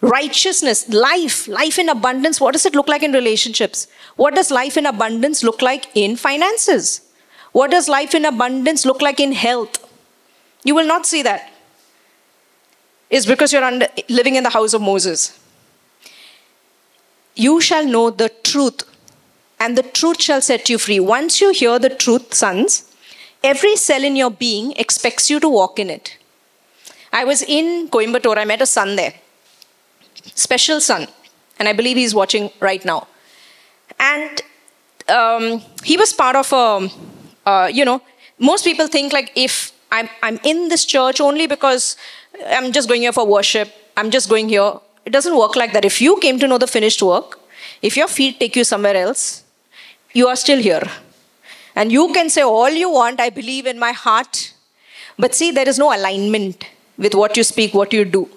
[0.01, 2.39] righteousness, life, life in abundance.
[2.39, 3.88] What does it look like in relationships?
[4.15, 7.01] What does life in abundance look like in finances?
[7.53, 9.79] What does life in abundance look like in health?
[10.63, 11.51] You will not see that.
[13.09, 15.39] It's because you're under, living in the house of Moses.
[17.36, 18.83] You shall know the truth,
[19.59, 20.99] and the truth shall set you free.
[20.99, 22.92] Once you hear the truth, sons,
[23.43, 26.17] every cell in your being expects you to walk in it.
[27.12, 29.13] I was in Coimbatore, I met a son there,
[30.36, 31.08] special son,
[31.60, 33.08] and I believe he's watching right now.
[33.99, 34.41] And
[35.10, 36.89] um, he was part of a,
[37.45, 38.01] uh, you know,
[38.39, 41.97] most people think like if I'm, I'm in this church only because
[42.47, 44.73] I'm just going here for worship, I'm just going here.
[45.06, 45.86] It doesn't work like that.
[45.86, 47.39] If you came to know the finished work,
[47.82, 49.43] if your feet take you somewhere else,
[50.13, 50.84] you are still here.
[51.75, 54.53] And you can say all you want, I believe in my heart.
[55.17, 56.65] But see, there is no alignment
[56.97, 58.29] with what you speak, what you do.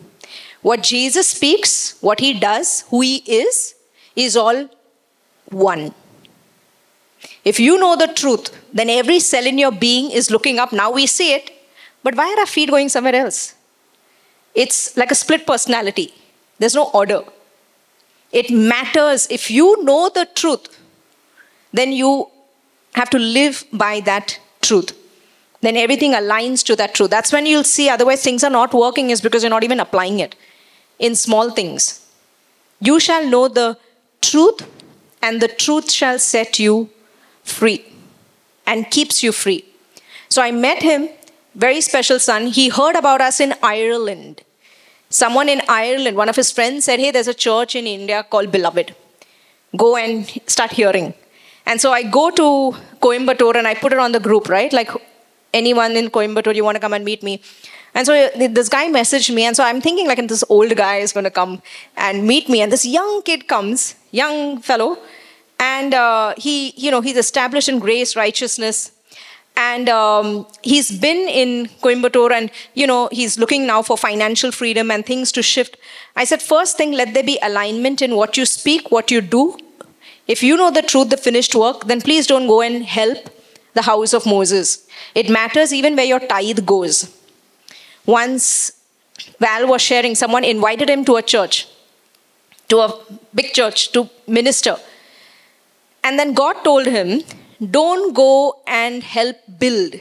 [0.62, 3.74] What Jesus speaks, what he does, who he is,
[4.14, 4.68] is all
[5.50, 5.94] one.
[7.44, 10.72] If you know the truth, then every cell in your being is looking up.
[10.72, 11.52] Now we see it,
[12.02, 13.54] but why are our feet going somewhere else?
[14.54, 16.12] It's like a split personality.
[16.58, 17.22] There's no order.
[18.32, 20.80] It matters if you know the truth,
[21.72, 22.28] then you
[22.96, 24.92] have to live by that truth.
[25.60, 27.10] Then everything aligns to that truth.
[27.10, 30.18] That's when you'll see, otherwise, things are not working, is because you're not even applying
[30.20, 30.34] it
[30.98, 32.06] in small things.
[32.80, 33.78] You shall know the
[34.20, 34.66] truth,
[35.22, 36.90] and the truth shall set you
[37.42, 37.84] free
[38.66, 39.64] and keeps you free.
[40.28, 41.08] So I met him,
[41.54, 42.46] very special son.
[42.46, 44.42] He heard about us in Ireland.
[45.08, 48.50] Someone in Ireland, one of his friends said, Hey, there's a church in India called
[48.50, 48.94] Beloved.
[49.76, 51.14] Go and start hearing.
[51.66, 54.72] And so I go to Coimbatore and I put it on the group, right?
[54.72, 54.90] Like
[55.52, 57.42] anyone in Coimbatore, you want to come and meet me.
[57.94, 61.14] And so this guy messaged me, and so I'm thinking like this old guy is
[61.14, 61.62] going to come
[61.96, 64.98] and meet me, and this young kid comes, young fellow,
[65.58, 68.92] and uh, he, you know, he's established in grace, righteousness,
[69.56, 74.90] and um, he's been in Coimbatore, and you know, he's looking now for financial freedom
[74.90, 75.78] and things to shift.
[76.16, 79.56] I said, first thing, let there be alignment in what you speak, what you do,
[80.26, 83.30] if you know the truth, the finished work, then please don't go and help
[83.74, 84.86] the house of Moses.
[85.14, 87.14] It matters even where your tithe goes.
[88.04, 88.72] Once
[89.38, 91.68] Val was sharing, someone invited him to a church,
[92.68, 92.98] to a
[93.34, 94.76] big church, to minister.
[96.02, 97.22] And then God told him,
[97.70, 99.94] Don't go and help build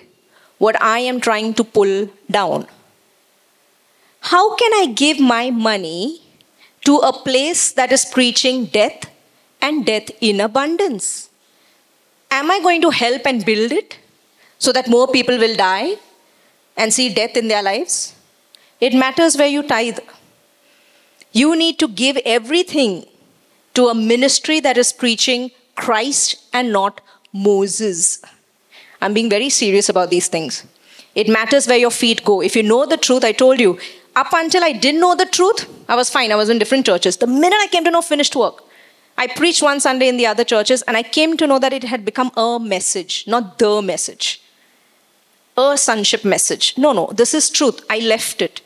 [0.57, 2.67] what I am trying to pull down.
[4.21, 6.21] How can I give my money
[6.85, 9.05] to a place that is preaching death
[9.61, 11.29] and death in abundance?
[12.31, 13.97] Am I going to help and build it
[14.57, 15.95] so that more people will die
[16.77, 18.15] and see death in their lives?
[18.79, 19.99] It matters where you tithe.
[21.31, 23.05] You need to give everything
[23.73, 27.01] to a ministry that is preaching Christ and not
[27.33, 28.21] Moses.
[29.01, 30.65] I'm being very serious about these things.
[31.13, 32.41] It matters where your feet go.
[32.41, 33.79] If you know the truth, I told you,
[34.15, 36.31] up until I didn't know the truth, I was fine.
[36.31, 37.17] I was in different churches.
[37.17, 38.63] The minute I came to know finished work,
[39.17, 41.85] I preached one Sunday in the other churches and I came to know that it
[41.85, 44.41] had become a message, not the message.
[45.57, 46.77] A sonship message.
[46.77, 47.85] No, no, this is truth.
[47.89, 48.61] I left it.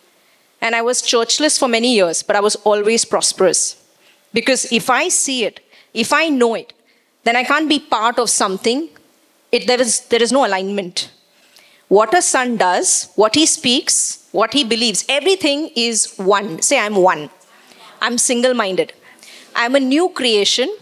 [0.62, 3.82] And I was churchless for many years, but I was always prosperous.
[4.34, 5.60] Because if I see it,
[5.94, 6.74] if I know it,
[7.24, 8.90] then I can't be part of something.
[9.52, 11.12] It, there, is, there is no alignment.
[11.90, 16.62] What a son does, what he speaks, what he believes, everything is one.
[16.62, 17.30] Say, I'm one.
[18.02, 18.94] I'm single minded.
[19.56, 20.76] I'm a new creation.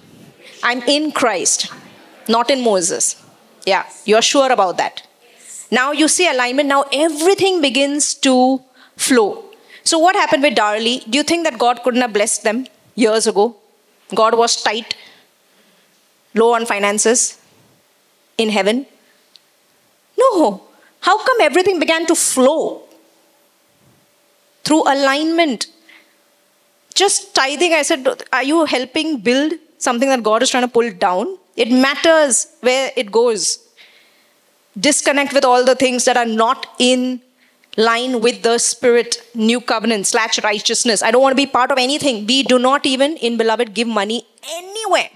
[0.64, 1.72] I'm in Christ,
[2.28, 3.24] not in Moses.
[3.66, 5.04] Yeah, you're sure about that.
[5.72, 6.70] Now you see alignment.
[6.70, 8.62] Now everything begins to
[8.96, 9.44] flow.
[9.84, 11.02] So, what happened with Darley?
[11.10, 13.56] Do you think that God couldn't have blessed them years ago?
[14.16, 14.96] God was tight,
[16.34, 17.40] low on finances
[18.38, 18.86] in heaven?
[20.18, 20.64] No.
[21.02, 22.82] How come everything began to flow?
[24.64, 25.68] Through alignment
[26.98, 30.92] just tithing, I said, are you helping build something that God is trying to pull
[30.92, 31.38] down?
[31.56, 33.60] It matters where it goes.
[34.80, 37.22] Disconnect with all the things that are not in
[37.78, 41.04] line with the spirit, new covenant, slash righteousness.
[41.04, 42.26] I don't want to be part of anything.
[42.26, 45.10] We do not even, in beloved, give money anywhere.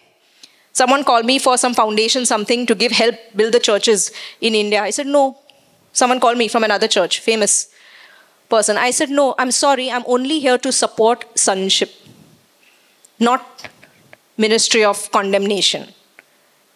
[0.73, 4.81] Someone called me for some foundation, something to give help build the churches in India.
[4.81, 5.37] I said, no.
[5.93, 7.70] Someone called me from another church, famous
[8.55, 8.77] person.
[8.77, 11.91] I said, No, I'm sorry, I'm only here to support sonship,
[13.19, 13.67] not
[14.37, 15.87] ministry of condemnation.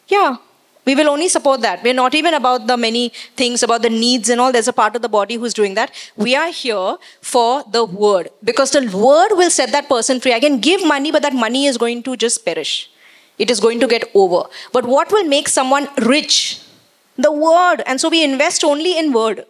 [0.07, 0.37] Yeah,
[0.85, 1.83] we will only support that.
[1.83, 4.51] We're not even about the many things, about the needs and all.
[4.51, 5.91] There's a part of the body who's doing that.
[6.15, 10.33] We are here for the word because the word will set that person free.
[10.33, 12.91] I can give money, but that money is going to just perish.
[13.39, 14.43] It is going to get over.
[14.71, 16.61] But what will make someone rich?
[17.17, 17.81] The word.
[17.85, 19.45] And so we invest only in word.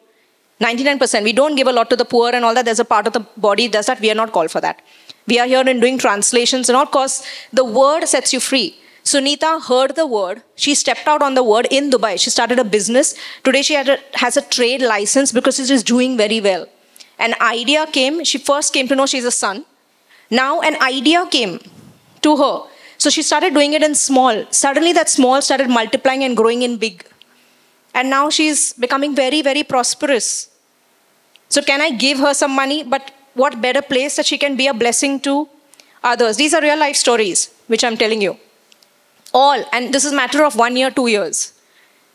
[0.62, 1.24] 99%.
[1.24, 2.66] We don't give a lot to the poor and all that.
[2.66, 4.00] There's a part of the body does that.
[4.00, 4.82] We are not called for that.
[5.28, 8.78] We are here in doing translations and all because the word sets you free.
[9.04, 10.42] Sunita heard the word.
[10.56, 12.20] She stepped out on the word in Dubai.
[12.20, 13.16] She started a business.
[13.44, 16.68] Today she a, has a trade license because she's doing very well.
[17.20, 18.24] An idea came.
[18.24, 19.66] She first came to know she's a son.
[20.32, 21.60] Now an idea came
[22.22, 22.64] to her.
[22.98, 24.46] So she started doing it in small.
[24.50, 27.06] Suddenly that small started multiplying and growing in big.
[27.96, 30.50] And now she's becoming very, very prosperous.
[31.50, 32.84] So, can I give her some money?
[32.84, 35.48] But what better place that she can be a blessing to
[36.04, 36.36] others?
[36.36, 38.38] These are real life stories, which I'm telling you.
[39.34, 41.54] All, and this is a matter of one year, two years.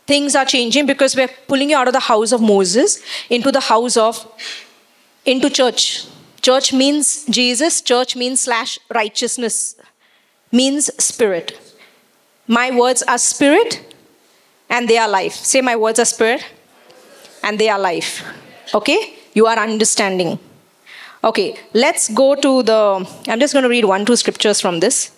[0.07, 3.61] Things are changing because we're pulling you out of the house of Moses into the
[3.61, 4.27] house of,
[5.25, 6.07] into church.
[6.43, 9.77] Church means Jesus, church means slash righteousness,
[10.51, 11.59] means spirit.
[12.47, 13.90] My words are spirit,
[14.71, 15.35] and they are life.
[15.35, 16.45] Say, My words are spirit
[17.43, 18.25] and they are life.
[18.73, 19.15] Okay?
[19.35, 20.39] You are understanding.
[21.23, 23.07] Okay, let's go to the.
[23.29, 25.13] I'm just going to read one, two scriptures from this.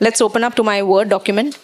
[0.00, 1.58] Let's open up to my Word document.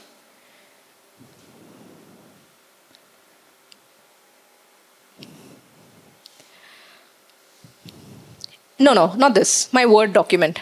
[8.78, 9.72] No, no, not this.
[9.72, 10.60] My Word document.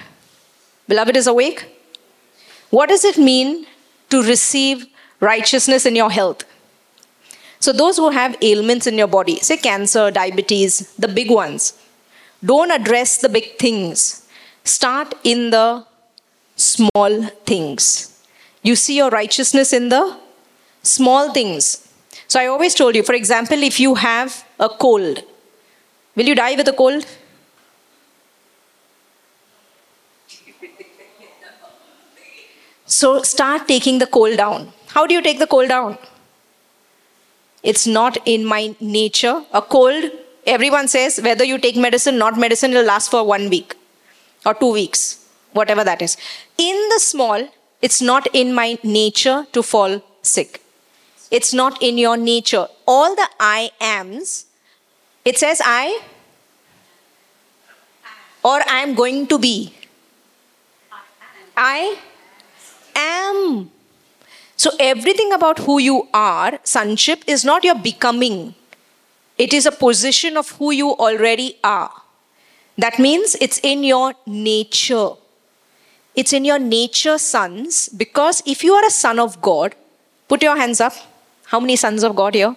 [0.89, 1.67] Beloved is awake.
[2.71, 3.67] What does it mean
[4.09, 4.87] to receive
[5.21, 6.45] righteousness in your health.
[7.59, 11.73] So, those who have ailments in your body, say cancer, diabetes, the big ones,
[12.45, 14.29] don't address the big things.
[14.63, 15.85] Start in the
[16.55, 18.23] small things.
[18.63, 20.17] You see your righteousness in the
[20.83, 21.89] small things.
[22.29, 25.23] So, I always told you, for example, if you have a cold,
[26.15, 27.07] will you die with a cold?
[32.87, 34.73] So, start taking the cold down.
[34.97, 35.99] How do you take the cold down?
[37.63, 39.45] It's not in my nature.
[39.53, 40.05] A cold,
[40.47, 43.75] everyone says whether you take medicine, not medicine, will last for one week
[44.47, 46.17] or two weeks, whatever that is.
[46.57, 47.47] In the small,
[47.83, 50.63] it's not in my nature to fall sick.
[51.31, 52.67] It's not in your nature.
[52.87, 54.47] All the I ams,
[55.27, 56.01] it says I
[58.43, 59.75] or I am going to be.
[61.55, 61.99] I
[62.95, 63.76] am.
[64.57, 68.55] So everything about who you are, sonship, is not your becoming.
[69.37, 71.93] It is a position of who you already are.
[72.79, 75.11] That means it's in your nature.
[76.15, 79.75] It's in your nature, sons, because if you are a son of God,
[80.29, 80.95] put your hands up.
[81.45, 82.57] How many sons of God here?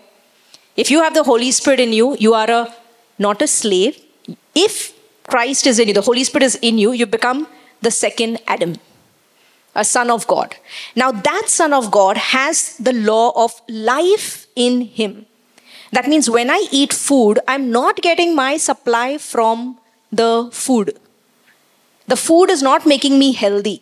[0.78, 2.74] If you have the Holy Spirit in you, you are a
[3.18, 4.02] not a slave.
[4.56, 4.93] If
[5.28, 7.47] Christ is in you, the Holy Spirit is in you, you become
[7.82, 8.76] the second Adam,
[9.76, 10.55] a son of God.
[10.95, 15.26] Now, that son of God has the law of life in him.
[15.91, 19.80] That means when I eat food, I'm not getting my supply from
[20.11, 20.97] the food.
[22.07, 23.82] The food is not making me healthy.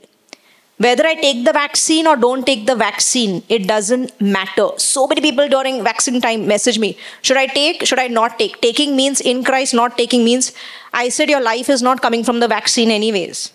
[0.78, 4.70] Whether I take the vaccine or don't take the vaccine, it doesn't matter.
[4.78, 8.62] So many people during vaccine time message me, should I take, should I not take?
[8.62, 10.54] Taking means in Christ, not taking means,
[10.94, 13.52] I said your life is not coming from the vaccine anyways.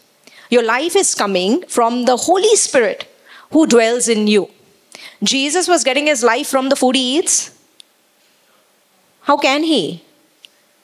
[0.53, 3.07] Your life is coming from the Holy Spirit
[3.53, 4.51] who dwells in you.
[5.23, 7.37] Jesus was getting his life from the food he eats.
[9.23, 10.03] How can he?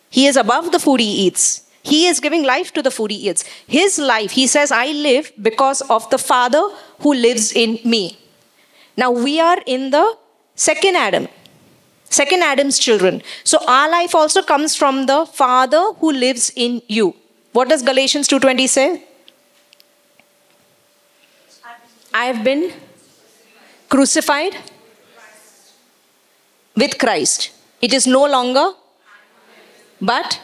[0.08, 1.64] He is above the food he eats.
[1.82, 3.44] He is giving life to the food he eats.
[3.66, 6.62] His life, he says, I live because of the Father
[7.00, 8.18] who lives in me.
[8.96, 10.16] Now we are in the
[10.54, 11.28] second Adam,
[12.08, 13.20] second Adam's children.
[13.44, 17.14] So our life also comes from the Father who lives in you.
[17.52, 18.88] What does Galatians 2:20 say?
[22.20, 22.72] I have been
[23.88, 24.56] crucified
[26.74, 27.50] with Christ.
[27.80, 28.72] It is no longer
[30.00, 30.40] but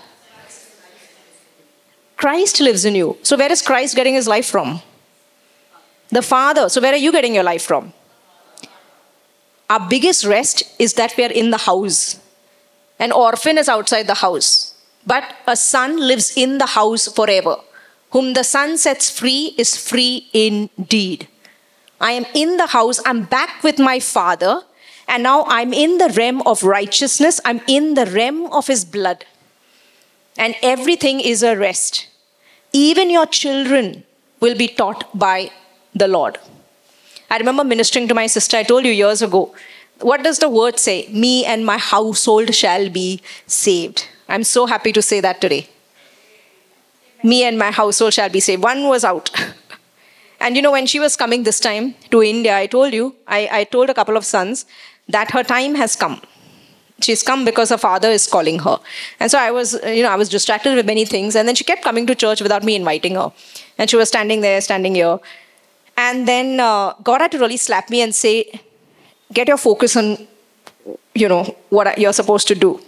[2.16, 3.18] Christ lives in you.
[3.22, 4.82] So, where is Christ getting his life from?
[6.10, 6.68] The Father.
[6.68, 7.92] So, where are you getting your life from?
[9.68, 12.20] Our biggest rest is that we are in the house.
[13.00, 17.56] An orphan is outside the house, but a son lives in the house forever.
[18.10, 21.26] Whom the son sets free is free indeed.
[22.04, 24.62] I am in the house, I'm back with my father,
[25.08, 29.24] and now I'm in the realm of righteousness, I'm in the realm of his blood
[30.36, 32.08] and everything is a rest.
[32.72, 34.04] Even your children
[34.40, 35.50] will be taught by
[35.94, 36.38] the Lord.
[37.30, 39.54] I remember ministering to my sister, I told you years ago.
[40.00, 41.08] What does the word say?
[41.08, 44.08] Me and my household shall be saved.
[44.28, 45.68] I'm so happy to say that today.
[47.22, 48.62] Me and my household shall be saved.
[48.62, 49.30] One was out.
[50.44, 53.48] and you know, when she was coming this time to India, I told you, I,
[53.50, 54.66] I told a couple of sons
[55.08, 56.20] that her time has come.
[57.00, 58.78] She's come because her father is calling her.
[59.20, 61.34] And so i was you know i was distracted with many things.
[61.34, 63.32] And then she kept coming to church without me inviting her.
[63.78, 65.18] And she was standing there standing here.
[65.96, 68.60] And then uh, god had to really slap me and say
[69.32, 70.28] get your focus on
[71.14, 72.80] you know what you're supposed to do.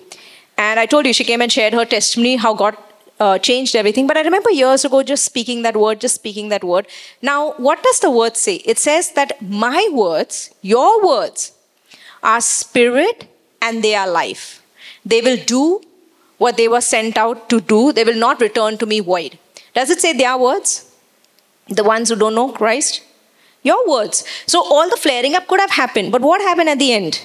[0.58, 2.76] And i told you she came and shared her testimony how god
[3.18, 6.62] uh, changed everything but i remember years ago just speaking that word just speaking that
[6.62, 6.86] word
[7.22, 11.52] now what does the word say it says that my words your words
[12.22, 13.28] are spirit
[13.62, 14.62] and they are life.
[15.04, 15.82] They will do
[16.38, 17.92] what they were sent out to do.
[17.92, 19.38] They will not return to me void.
[19.74, 20.92] Does it say their words?
[21.68, 23.02] The ones who don't know Christ?
[23.62, 24.24] Your words.
[24.46, 26.12] So all the flaring up could have happened.
[26.12, 27.24] But what happened at the end?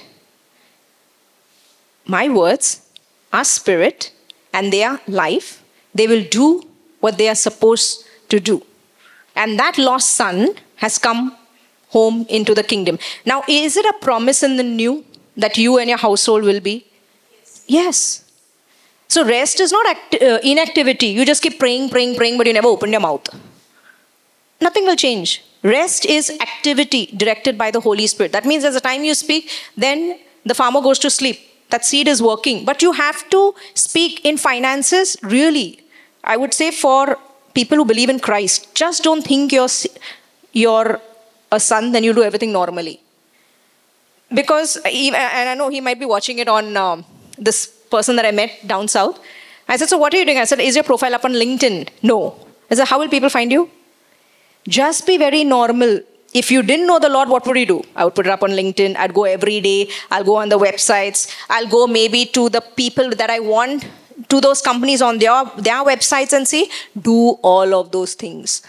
[2.06, 2.82] My words
[3.32, 4.12] are spirit
[4.52, 5.61] and they are life.
[5.94, 6.66] They will do
[7.00, 8.64] what they are supposed to do.
[9.34, 11.36] And that lost son has come
[11.88, 12.98] home into the kingdom.
[13.26, 15.04] Now, is it a promise in the new?
[15.36, 16.86] that you and your household will be?
[17.66, 18.24] Yes.
[19.08, 21.08] So rest is not act- uh, inactivity.
[21.08, 23.28] You just keep praying, praying, praying, but you never open your mouth.
[24.60, 25.44] Nothing will change.
[25.62, 28.32] Rest is activity directed by the Holy Spirit.
[28.32, 31.40] That means as the time you speak, then the farmer goes to sleep.
[31.70, 32.64] That seed is working.
[32.64, 35.81] But you have to speak in finances, really.
[36.24, 37.18] I would say for
[37.54, 39.68] people who believe in Christ, just don't think you're,
[40.52, 41.00] you're
[41.50, 43.02] a son, then you do everything normally
[44.34, 47.04] because and I know he might be watching it on um,
[47.38, 49.20] this person that I met down south.
[49.68, 50.38] I said, so what are you doing?
[50.38, 51.88] I said, is your profile up on LinkedIn?
[52.02, 52.34] No.
[52.70, 53.70] I said, how will people find you?
[54.68, 56.00] Just be very normal.
[56.34, 57.82] If you didn't know the Lord, what would you do?
[57.94, 58.96] I would put it up on LinkedIn.
[58.96, 59.88] I'd go every day.
[60.10, 61.30] I'll go on the websites.
[61.48, 63.86] I'll go maybe to the people that I want,
[64.28, 66.70] to those companies on their, their websites and see,
[67.00, 68.62] do all of those things.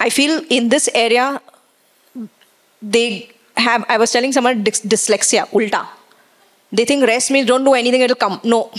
[0.00, 1.40] I feel in this area,
[2.80, 5.86] they have, I was telling someone dys- dyslexia, ulta.
[6.72, 8.40] They think rest means don't do anything, it'll come.
[8.44, 8.70] No.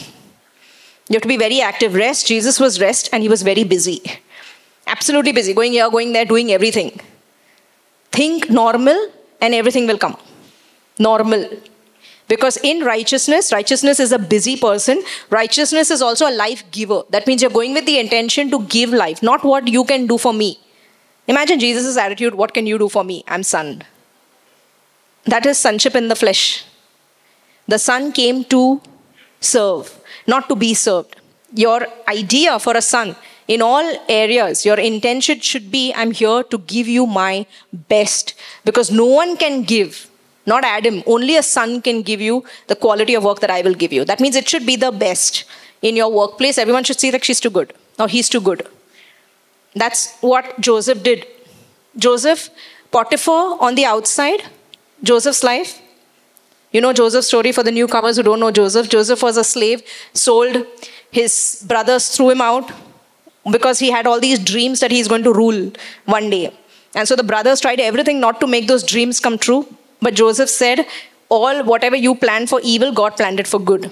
[1.10, 1.94] You have to be very active.
[1.94, 4.02] Rest, Jesus was rest and he was very busy.
[4.88, 7.00] Absolutely busy, going here, going there, doing everything.
[8.12, 9.10] Think normal
[9.40, 10.18] and everything will come.
[11.00, 11.50] normal.
[12.34, 15.04] Because in righteousness, righteousness is a busy person.
[15.30, 17.04] Righteousness is also a life giver.
[17.12, 20.18] That means you're going with the intention to give life, not what you can do
[20.18, 20.60] for me.
[21.28, 23.24] Imagine Jesus' attitude what can you do for me?
[23.28, 23.84] I'm son.
[25.26, 26.66] That is sonship in the flesh.
[27.68, 28.82] The son came to
[29.40, 29.94] serve,
[30.26, 31.16] not to be served.
[31.54, 33.16] Your idea for a son
[33.48, 38.34] in all areas, your intention should be I'm here to give you my best
[38.66, 40.10] because no one can give,
[40.46, 43.74] not Adam, only a son can give you the quality of work that I will
[43.74, 44.04] give you.
[44.06, 45.46] That means it should be the best.
[45.82, 48.68] In your workplace, everyone should see that she's too good or he's too good.
[49.76, 51.26] That's what Joseph did.
[51.98, 52.50] Joseph,
[52.92, 54.44] Potiphar on the outside,
[55.04, 55.82] Joseph's life.
[56.72, 58.90] You know Joseph's story for the newcomers who don't know Joseph.
[58.90, 59.84] Joseph was a slave,
[60.14, 60.66] sold.
[61.12, 62.72] His brothers threw him out
[63.52, 65.72] because he had all these dreams that he's going to rule
[66.06, 66.54] one day.
[66.96, 69.68] And so the brothers tried everything not to make those dreams come true.
[70.04, 70.86] But Joseph said,
[71.30, 73.92] All whatever you planned for evil, God planned it for good.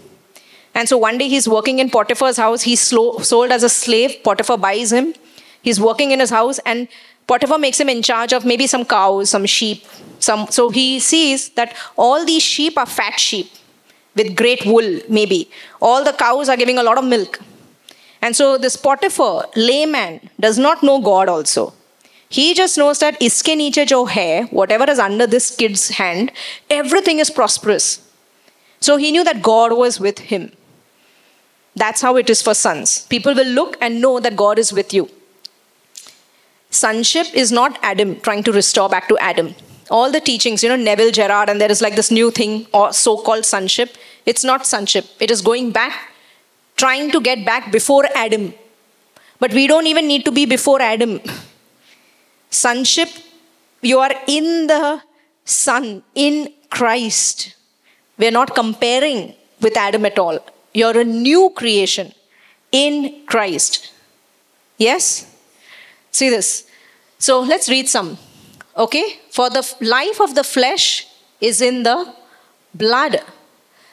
[0.76, 2.62] And so one day he's working in Potiphar's house.
[2.64, 4.18] He's sold as a slave.
[4.24, 5.14] Potiphar buys him.
[5.62, 6.88] He's working in his house, and
[7.28, 9.86] Potiphar makes him in charge of maybe some cows, some sheep.
[10.20, 13.51] Some, so he sees that all these sheep are fat sheep
[14.16, 15.49] with great wool, maybe.
[15.82, 17.39] All the cows are giving a lot of milk.
[18.22, 21.74] And so this Potiphar, layman, does not know God also.
[22.32, 26.32] He just knows that iske niche jo hai, whatever is under this kid's hand,
[26.69, 27.88] everything is prosperous.
[28.79, 30.51] So he knew that God was with him.
[31.75, 33.05] That's how it is for sons.
[33.09, 35.09] People will look and know that God is with you.
[36.69, 39.53] Sonship is not Adam trying to restore back to Adam.
[39.89, 42.93] All the teachings, you know, Neville Goddard, and there is like this new thing, or
[42.93, 43.97] so called sonship.
[44.25, 45.05] It's not sonship.
[45.19, 45.93] It is going back
[46.77, 48.53] trying to get back before Adam.
[49.39, 51.19] But we don't even need to be before Adam.
[52.52, 53.10] Sonship,
[53.82, 55.02] you are in the
[55.43, 57.56] Son, in Christ.
[58.18, 60.39] We're not comparing with Adam at all.
[60.74, 62.14] You're a new creation
[62.72, 63.91] in Christ.
[64.78, 65.34] Yes?
[66.12, 66.68] See this.
[67.18, 68.20] So let's read some.
[68.78, 69.20] Okay?
[69.32, 71.08] For the life of the flesh
[71.39, 72.14] is in the
[72.76, 73.22] blood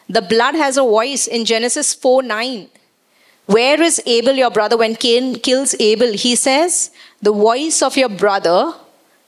[0.08, 2.68] the blood has a voice in Genesis 4 9.
[3.46, 6.12] Where is Abel, your brother, when Cain kills Abel?
[6.12, 6.90] He says,
[7.20, 8.74] The voice of your brother,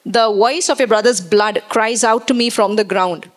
[0.07, 3.29] the voice of your brother's blood cries out to me from the ground.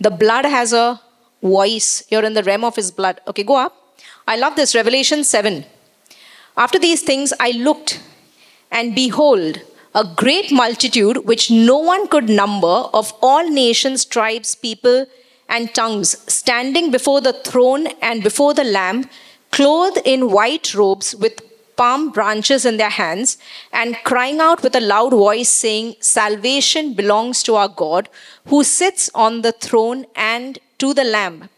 [0.00, 1.00] The blood has a
[1.42, 2.04] voice.
[2.08, 3.20] You're in the realm of his blood.
[3.28, 3.76] Okay, go up.
[4.26, 4.74] I love this.
[4.74, 5.66] Revelation 7.
[6.56, 8.00] After these things, I looked,
[8.70, 9.60] and behold,
[9.94, 15.06] a great multitude which no one could number of all nations, tribes, people,
[15.48, 19.10] and tongues, standing before the throne and before the Lamb,
[19.50, 21.42] clothed in white robes with
[21.80, 23.38] palm branches in their hands,
[23.72, 28.10] and crying out with a loud voice, saying, Salvation belongs to our God,
[28.48, 31.48] who sits on the throne and to the Lamb.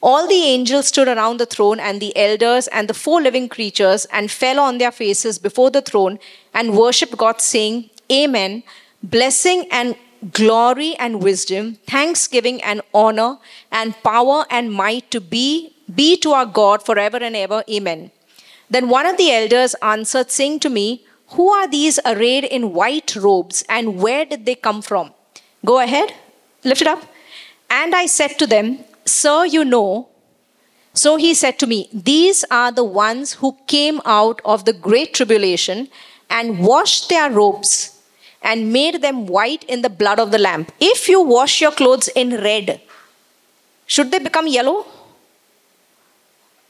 [0.00, 4.04] All the angels stood around the throne and the elders and the four living creatures
[4.06, 6.20] and fell on their faces before the throne
[6.54, 8.62] and worshiped God, saying, Amen.
[9.02, 9.96] Blessing and
[10.30, 13.38] glory and wisdom, thanksgiving and honor
[13.72, 17.64] and power and might to be, be to our God forever and ever.
[17.68, 18.12] Amen.
[18.72, 21.04] Then one of the elders answered, saying to me,
[21.34, 25.12] Who are these arrayed in white robes, and where did they come from?
[25.62, 26.14] Go ahead,
[26.64, 27.02] lift it up.
[27.68, 30.08] And I said to them, Sir, you know.
[30.94, 35.12] So he said to me, These are the ones who came out of the great
[35.12, 35.88] tribulation
[36.30, 38.00] and washed their robes
[38.42, 40.66] and made them white in the blood of the Lamb.
[40.80, 42.80] If you wash your clothes in red,
[43.86, 44.86] should they become yellow?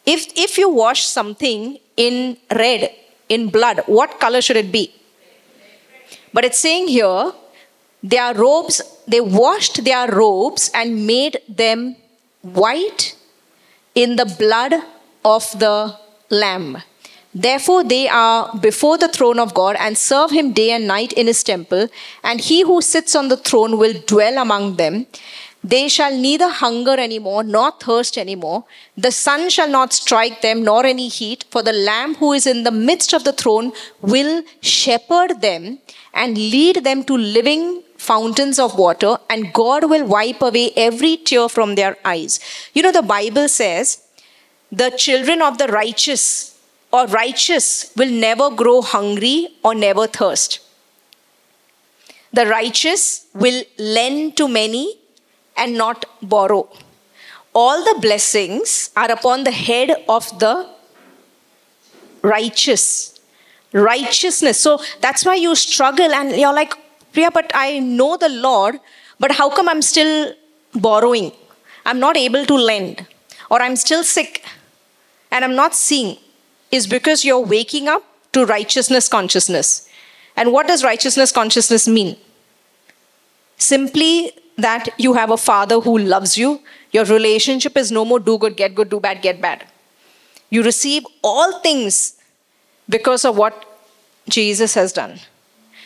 [0.04, 2.90] If, if you wash something in red,
[3.28, 4.92] in blood, what color should it be?
[6.32, 7.32] But it's saying here,
[8.02, 11.96] their robes, they washed their robes and made them
[12.42, 13.16] white
[13.94, 14.74] in the blood
[15.24, 15.96] of the
[16.30, 16.82] Lamb.
[17.34, 21.26] Therefore, they are before the throne of God and serve him day and night in
[21.26, 21.88] his temple,
[22.22, 25.06] and he who sits on the throne will dwell among them.
[25.64, 28.64] They shall neither hunger anymore nor thirst anymore.
[28.96, 32.64] The sun shall not strike them nor any heat, for the Lamb who is in
[32.64, 35.78] the midst of the throne will shepherd them
[36.12, 41.48] and lead them to living fountains of water, and God will wipe away every tear
[41.48, 42.40] from their eyes.
[42.74, 44.02] You know, the Bible says,
[44.72, 46.58] the children of the righteous
[46.92, 50.58] or righteous will never grow hungry or never thirst.
[52.32, 54.98] The righteous will lend to many
[55.56, 56.68] and not borrow.
[57.54, 60.68] All the blessings are upon the head of the
[62.22, 63.20] righteous.
[63.72, 64.60] Righteousness.
[64.60, 66.74] So that's why you struggle and you're like,
[67.12, 68.80] Priya, but I know the Lord,
[69.18, 70.34] but how come I'm still
[70.74, 71.32] borrowing,
[71.84, 73.06] I'm not able to lend,
[73.50, 74.44] or I'm still sick
[75.30, 76.16] and I'm not seeing,
[76.70, 79.88] is because you're waking up to righteousness consciousness.
[80.36, 82.16] And what does righteousness consciousness mean?
[83.58, 86.60] Simply that you have a father who loves you.
[86.92, 89.66] Your relationship is no more do good, get good, do bad, get bad.
[90.50, 92.14] You receive all things
[92.88, 93.64] because of what
[94.28, 95.18] Jesus has done.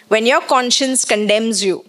[0.08, 1.84] When your conscience condemns you,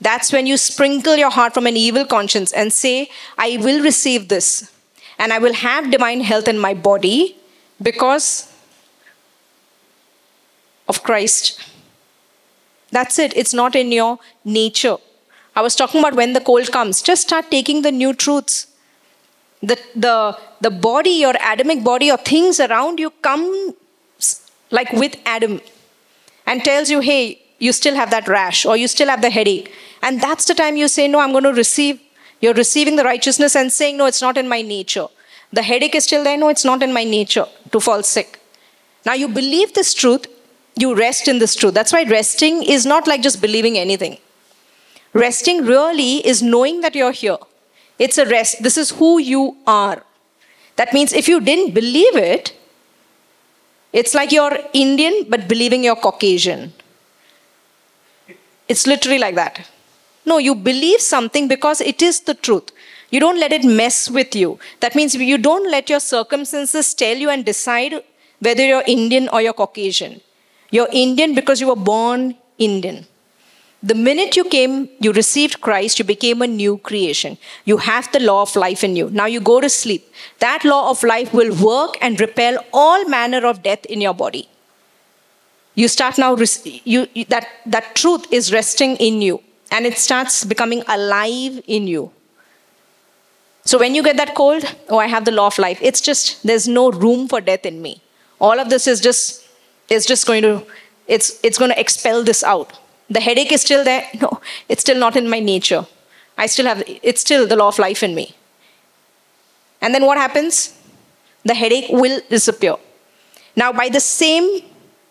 [0.00, 4.28] that's when you sprinkle your heart from an evil conscience and say, I will receive
[4.28, 4.72] this
[5.18, 7.36] and I will have divine health in my body
[7.82, 8.50] because
[10.88, 11.60] of Christ.
[12.90, 13.36] That's it.
[13.36, 14.96] It's not in your nature.
[15.54, 18.66] I was talking about when the cold comes, just start taking the new truths.
[19.62, 23.74] The, the, the body, your Adamic body, or things around you come
[24.70, 25.60] like with Adam
[26.46, 29.72] and tells you, hey, you still have that rash or you still have the headache.
[30.02, 32.00] And that's the time you say, no, I'm going to receive.
[32.40, 35.08] You're receiving the righteousness and saying, no, it's not in my nature.
[35.52, 36.38] The headache is still there.
[36.38, 38.40] No, it's not in my nature to fall sick.
[39.04, 40.26] Now you believe this truth,
[40.76, 41.74] you rest in this truth.
[41.74, 44.18] That's why resting is not like just believing anything.
[45.12, 47.38] Resting really is knowing that you're here.
[47.98, 48.62] It's a rest.
[48.62, 50.02] This is who you are.
[50.76, 52.56] That means if you didn't believe it,
[53.92, 56.72] it's like you're Indian but believing you're Caucasian.
[58.68, 59.68] It's literally like that.
[60.24, 62.70] No, you believe something because it is the truth.
[63.10, 64.58] You don't let it mess with you.
[64.78, 67.94] That means you don't let your circumstances tell you and decide
[68.38, 70.20] whether you're Indian or you're Caucasian.
[70.70, 73.06] You're Indian because you were born Indian.
[73.82, 77.38] The minute you came, you received Christ, you became a new creation.
[77.64, 79.08] You have the law of life in you.
[79.08, 80.12] Now you go to sleep.
[80.40, 84.48] That law of life will work and repel all manner of death in your body.
[85.74, 90.82] You start now, you, that, that truth is resting in you and it starts becoming
[90.86, 92.12] alive in you.
[93.64, 95.78] So when you get that cold, oh, I have the law of life.
[95.80, 98.02] It's just, there's no room for death in me.
[98.40, 99.46] All of this is just,
[99.88, 100.66] is just going to,
[101.06, 102.78] it's, it's going to expel this out.
[103.10, 104.08] The headache is still there.
[104.20, 105.84] No, it's still not in my nature.
[106.38, 108.34] I still have, it's still the law of life in me.
[109.82, 110.78] And then what happens?
[111.44, 112.76] The headache will disappear.
[113.56, 114.62] Now, by the same,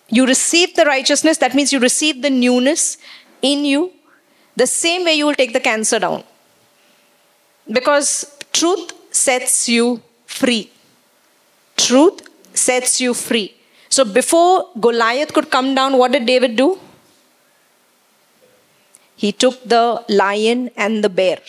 [0.07, 2.97] you receive the righteousness, that means you receive the newness
[3.41, 3.91] in you.
[4.55, 6.23] The same way you will take the cancer down.
[7.71, 10.71] Because truth sets you free.
[11.77, 13.53] Truth sets you free.
[13.89, 16.79] So before Goliath could come down, what did David do?
[19.23, 21.39] He took the lion and the bear.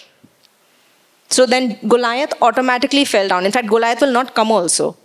[1.29, 3.47] So then Goliath automatically fell down.
[3.47, 4.97] In fact, Goliath will not come also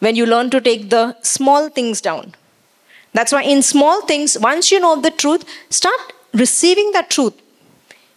[0.00, 2.34] when you learn to take the small things down.
[3.14, 7.40] That's why, in small things, once you know the truth, start receiving that truth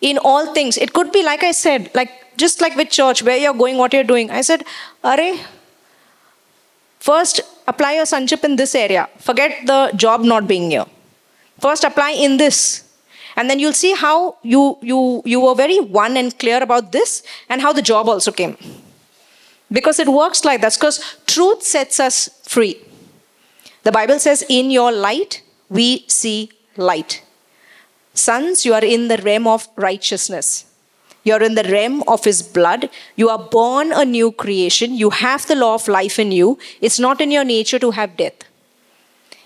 [0.01, 0.77] in all things.
[0.77, 3.93] It could be, like I said, like just like with church, where you're going, what
[3.93, 4.29] you're doing.
[4.31, 4.65] I said,
[5.03, 5.17] Are,
[6.99, 9.07] first apply your sonship in this area.
[9.19, 10.85] Forget the job not being here.
[11.61, 12.86] First apply in this
[13.37, 17.21] and then you'll see how you, you, you were very one and clear about this
[17.47, 18.57] and how the job also came.
[19.71, 22.77] Because it works like that, because truth sets us free.
[23.83, 27.23] The Bible says, In your light, we see light.
[28.15, 30.65] Sons, you are in the realm of righteousness.
[31.23, 32.89] You're in the realm of His blood.
[33.15, 34.95] You are born a new creation.
[34.95, 36.57] You have the law of life in you.
[36.81, 38.45] It's not in your nature to have death.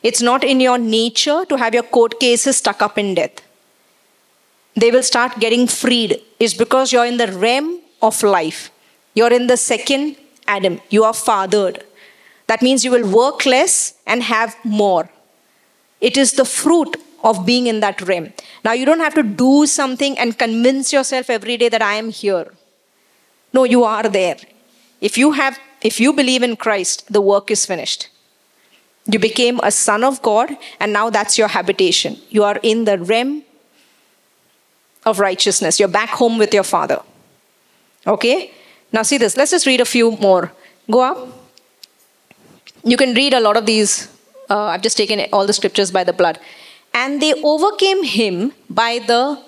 [0.02, 3.42] It's not in your nature to have your court cases stuck up in death
[4.76, 8.72] they will start getting freed is because you're in the realm of life.
[9.14, 10.16] You're in the second
[10.48, 10.80] Adam.
[10.90, 11.84] You are fathered.
[12.48, 15.10] That means you will work less and have more.
[16.00, 18.34] It is the fruit of being in that realm.
[18.64, 22.10] Now, you don't have to do something and convince yourself every day that I am
[22.10, 22.52] here.
[23.54, 24.38] No, you are there.
[25.00, 28.10] If you have, if you believe in Christ, the work is finished.
[29.06, 32.18] You became a son of God, and now that's your habitation.
[32.30, 33.44] You are in the realm
[35.06, 35.80] of righteousness.
[35.80, 37.02] You're back home with your father.
[38.06, 38.52] Okay?
[38.92, 39.38] Now, see this.
[39.38, 40.52] Let's just read a few more.
[40.90, 41.28] Go up.
[42.84, 44.10] You can read a lot of these.
[44.50, 46.40] Uh, I've just taken all the scriptures by the blood.
[46.94, 49.42] And they overcame him by the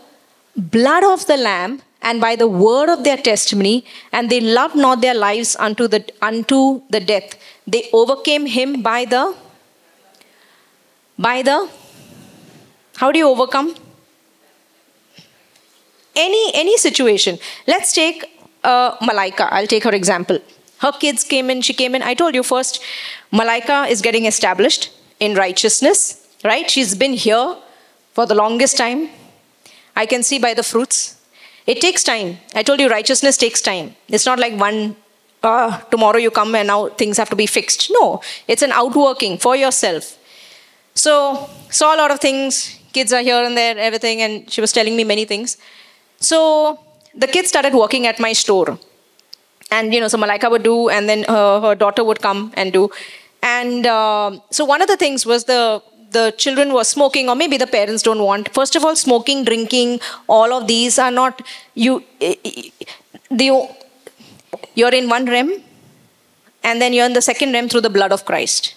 [0.56, 5.02] blood of the Lamb and by the word of their testimony, and they loved not
[5.02, 7.36] their lives unto the, unto the death.
[7.66, 9.36] They overcame him by the
[11.18, 11.70] by the
[12.98, 13.76] how do you overcome
[16.16, 17.38] any any situation
[17.68, 18.26] let's take
[18.64, 20.40] uh, malaika i'll take her example
[20.80, 22.82] her kids came in she came in i told you first
[23.32, 27.56] malaika is getting established in righteousness right she's been here
[28.14, 29.10] for the longest time
[29.96, 31.02] i can see by the fruits
[31.66, 32.38] It takes time.
[32.60, 33.96] I told you, righteousness takes time.
[34.10, 34.96] It's not like one,
[35.42, 37.90] uh, tomorrow you come and now things have to be fixed.
[37.90, 40.18] No, it's an outworking for yourself.
[40.94, 41.14] So,
[41.70, 42.80] saw a lot of things.
[42.92, 45.58] Kids are here and there, everything, and she was telling me many things.
[46.24, 46.80] So,
[47.14, 48.80] the kids started working at my store.
[49.70, 52.72] And, you know, so Malaika would do, and then her, her daughter would come and
[52.72, 52.90] do.
[53.42, 57.58] And uh, so, one of the things was the the children were smoking or maybe
[57.58, 61.42] the parents don't want first of all smoking drinking all of these are not
[61.74, 62.04] you
[63.42, 63.48] the
[64.76, 65.52] you're in one realm
[66.64, 68.76] and then you're in the second realm through the blood of christ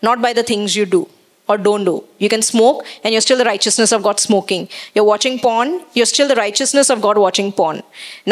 [0.00, 1.06] not by the things you do
[1.50, 5.08] or don't do you can smoke and you're still the righteousness of god smoking you're
[5.12, 7.82] watching porn you're still the righteousness of god watching porn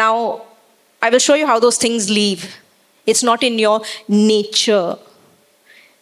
[0.02, 0.12] now
[1.02, 2.48] i will show you how those things leave
[3.06, 3.76] it's not in your
[4.08, 4.96] nature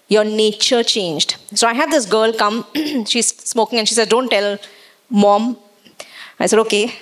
[0.09, 1.37] your nature changed.
[1.55, 2.65] So I had this girl come,
[3.07, 4.59] she's smoking, and she said, Don't tell
[5.11, 5.57] mom.
[6.39, 6.95] I said, Okay.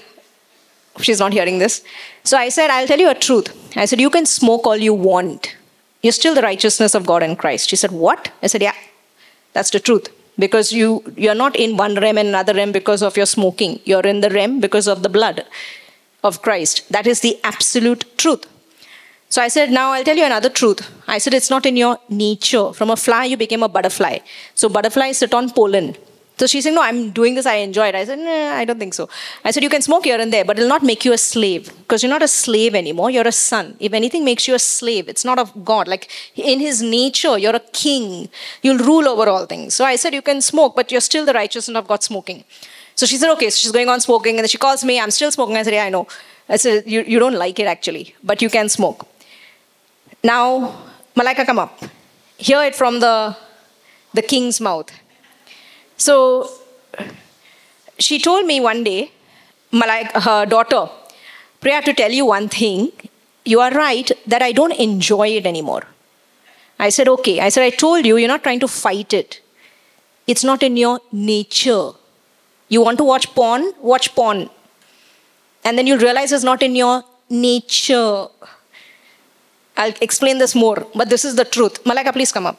[1.01, 1.83] She's not hearing this.
[2.23, 3.77] So I said, I'll tell you a truth.
[3.77, 5.57] I said, You can smoke all you want.
[6.03, 7.69] You're still the righteousness of God in Christ.
[7.69, 8.31] She said, What?
[8.43, 8.75] I said, Yeah,
[9.55, 10.09] that's the truth.
[10.39, 13.81] Because you, you're not in one realm and another realm because of your smoking.
[13.85, 15.47] You're in the realm because of the blood
[16.23, 16.91] of Christ.
[16.91, 18.45] That is the absolute truth.
[19.29, 20.81] So I said, now I'll tell you another truth.
[21.09, 22.73] I said, it's not in your nature.
[22.73, 24.19] From a fly, you became a butterfly.
[24.55, 25.97] So butterflies sit on pollen.
[26.37, 27.95] So she's saying, no, I'm doing this, I enjoy it.
[27.95, 29.09] I said, nah, I don't think so.
[29.45, 31.73] I said, you can smoke here and there, but it'll not make you a slave
[31.79, 33.09] because you're not a slave anymore.
[33.09, 33.77] You're a son.
[33.79, 35.87] If anything makes you a slave, it's not of God.
[35.87, 38.29] Like in his nature, you're a king.
[38.63, 39.75] You'll rule over all things.
[39.75, 42.45] So I said, you can smoke, but you're still the righteous righteousness of God smoking.
[42.95, 43.51] So she said, okay.
[43.51, 45.57] So she's going on smoking, and then she calls me, I'm still smoking.
[45.57, 46.07] I said, yeah, I know.
[46.49, 49.07] I said, you, you don't like it actually, but you can smoke.
[50.23, 50.75] Now,
[51.17, 51.81] Malaika, come up.
[52.37, 53.37] Hear it from the,
[54.13, 54.91] the king's mouth.
[55.97, 56.51] So,
[57.99, 59.13] she told me one day,
[59.73, 60.89] Malaika, her daughter,
[61.61, 62.93] Priya, to tell you one thing,
[63.45, 65.85] you are right that I don't enjoy it anymore.
[66.79, 67.41] I said, okay.
[67.41, 69.41] I said, I told you, you're not trying to fight it.
[70.27, 71.91] It's not in your nature.
[72.69, 73.73] You want to watch porn?
[73.81, 74.51] Watch porn.
[75.65, 78.27] And then you'll realize it's not in your nature.
[79.77, 81.83] I'll explain this more, but this is the truth.
[81.85, 82.59] Malaika, please come up.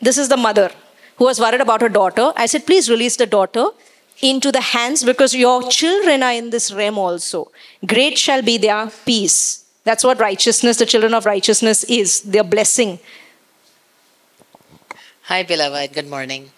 [0.00, 0.70] This is the mother
[1.18, 2.32] who was worried about her daughter.
[2.36, 3.66] I said, please release the daughter
[4.20, 7.50] into the hands because your children are in this realm also.
[7.86, 9.64] Great shall be their peace.
[9.84, 12.98] That's what righteousness, the children of righteousness, is their blessing.
[15.22, 15.92] Hi, beloved.
[15.92, 16.50] Good morning.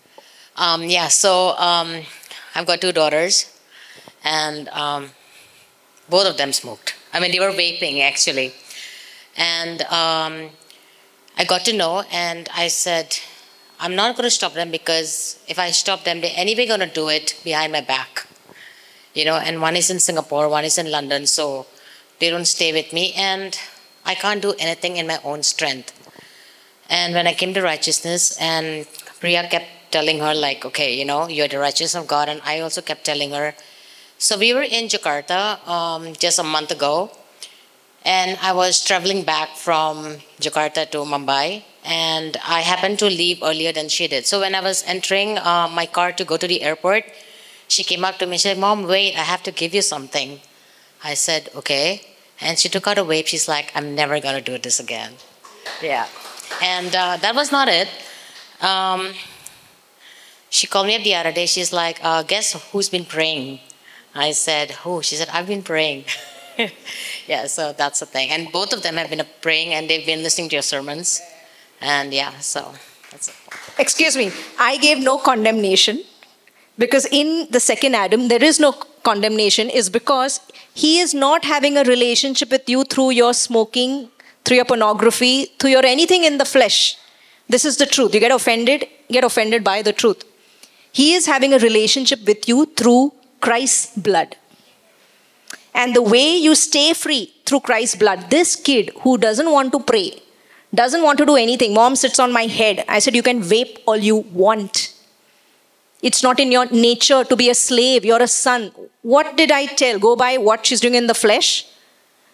[0.56, 2.02] Um, yeah, so um,
[2.54, 3.58] I've got two daughters,
[4.24, 5.10] and um,
[6.08, 6.94] both of them smoked.
[7.12, 8.52] I mean, they were vaping actually.
[9.36, 10.50] And um,
[11.38, 13.18] I got to know, and I said,
[13.82, 16.86] I'm not going to stop them because if I stop them, they're anyway going to
[16.86, 18.26] do it behind my back.
[19.14, 21.66] You know, and one is in Singapore, one is in London, so
[22.18, 23.58] they don't stay with me, and
[24.04, 25.96] I can't do anything in my own strength.
[26.90, 28.86] And when I came to righteousness, and
[29.18, 32.60] Priya kept telling her, like, okay, you know, you're the righteousness of God, and I
[32.60, 33.54] also kept telling her,
[34.18, 37.10] so we were in Jakarta um, just a month ago,
[38.04, 43.72] and I was traveling back from Jakarta to Mumbai, and I happened to leave earlier
[43.72, 44.26] than she did.
[44.26, 47.04] So when I was entering uh, my car to go to the airport,
[47.68, 50.40] she came up to me and said, Mom, wait, I have to give you something.
[51.02, 52.02] I said, okay.
[52.40, 53.26] And she took out a vape.
[53.26, 55.12] She's like, I'm never going to do this again.
[55.82, 56.06] Yeah.
[56.62, 57.88] And uh, that was not it.
[58.60, 59.14] Um,
[60.50, 61.46] she called me up the other day.
[61.46, 63.60] She's like, uh, guess who's been praying?
[64.14, 65.02] I said, Who?
[65.02, 66.04] She said, I've been praying.
[67.26, 68.30] yeah, so that's the thing.
[68.30, 71.20] And both of them have been praying and they've been listening to your sermons.
[71.80, 72.72] And yeah, so
[73.10, 73.34] that's it.
[73.78, 76.02] Excuse me, I gave no condemnation
[76.78, 78.72] because in the second Adam, there is no
[79.02, 80.40] condemnation, is because
[80.74, 84.08] he is not having a relationship with you through your smoking,
[84.44, 86.96] through your pornography, through your anything in the flesh.
[87.48, 88.14] This is the truth.
[88.14, 90.24] You get offended, get offended by the truth.
[90.92, 94.36] He is having a relationship with you through Christ's blood.
[95.74, 99.80] And the way you stay free through Christ's blood, this kid who doesn't want to
[99.80, 100.20] pray,
[100.74, 102.84] doesn't want to do anything, mom sits on my head.
[102.88, 104.94] I said, You can vape all you want.
[106.02, 108.04] It's not in your nature to be a slave.
[108.04, 108.72] You're a son.
[109.02, 109.98] What did I tell?
[109.98, 111.66] Go by what she's doing in the flesh.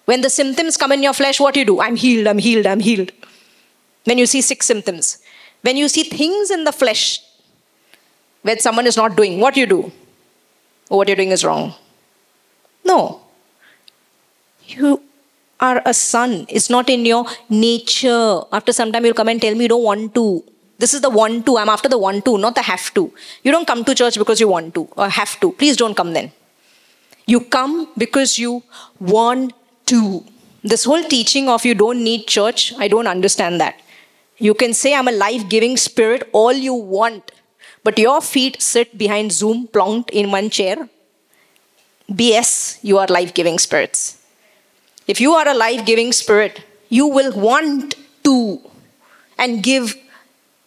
[0.04, 1.80] When the symptoms come in your flesh, what do you do?
[1.80, 3.10] I'm healed, I'm healed, I'm healed.
[4.04, 5.18] When you see six symptoms.
[5.62, 7.20] When you see things in the flesh
[8.42, 9.92] where someone is not doing, what do you do?
[10.88, 11.74] Oh, what you're doing is wrong.
[12.84, 13.22] No.
[14.68, 15.02] You
[15.60, 16.46] are a son.
[16.48, 18.40] It's not in your nature.
[18.52, 20.44] After some time, you'll come and tell me you don't want to.
[20.78, 21.56] This is the want to.
[21.56, 23.12] I'm after the want to, not the have to.
[23.42, 25.52] You don't come to church because you want to or have to.
[25.52, 26.32] Please don't come then.
[27.26, 28.62] You come because you
[29.00, 29.54] want
[29.86, 30.24] to.
[30.62, 33.80] This whole teaching of you don't need church, I don't understand that.
[34.38, 37.32] You can say, I'm a life giving spirit all you want,
[37.82, 40.88] but your feet sit behind Zoom, plonked in one chair.
[42.10, 44.18] BS, you are life giving spirits.
[45.06, 47.94] If you are a life giving spirit, you will want
[48.24, 48.60] to
[49.38, 49.94] and give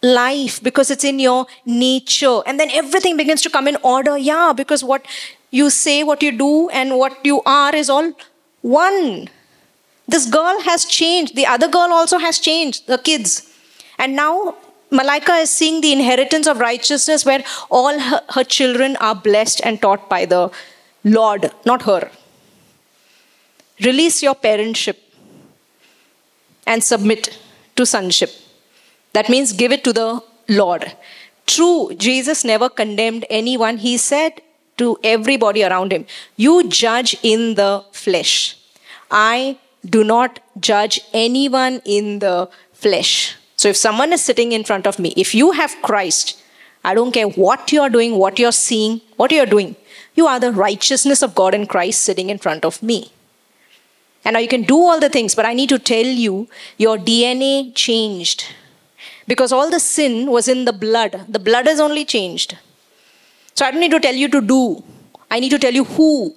[0.01, 2.41] life because it's in your nature.
[2.45, 4.17] And then everything begins to come in order.
[4.17, 5.05] Yeah, because what
[5.51, 8.13] you say, what you do, and what you are is all
[8.61, 9.29] one.
[10.07, 11.35] This girl has changed.
[11.35, 13.53] The other girl also has changed, the kids.
[13.97, 14.55] And now
[14.91, 19.81] Malaika is seeing the inheritance of righteousness where all her, her children are blessed and
[19.81, 20.49] taught by the
[21.03, 22.09] Lord, not her.
[23.81, 24.97] Release your parentship
[26.67, 27.37] and submit
[27.75, 28.31] to sonship.
[29.13, 30.91] That means give it to the Lord.
[31.47, 33.77] True, Jesus never condemned anyone.
[33.77, 34.41] He said
[34.77, 36.05] to everybody around him,
[36.35, 38.57] You judge in the flesh.
[39.09, 43.35] I do not judge anyone in the flesh.
[43.55, 46.41] So if someone is sitting in front of me, if you have Christ,
[46.83, 49.75] I don't care what you're doing, what you're seeing, what you're doing,
[50.15, 53.11] you are the righteousness of God in Christ sitting in front of me.
[54.25, 56.47] And now you can do all the things, but I need to tell you,
[56.77, 58.45] your DNA changed
[59.27, 61.25] because all the sin was in the blood.
[61.27, 62.57] The blood has only changed.
[63.55, 64.83] So I don't need to tell you to do,
[65.29, 66.33] I need to tell you who,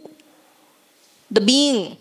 [1.31, 1.97] the being.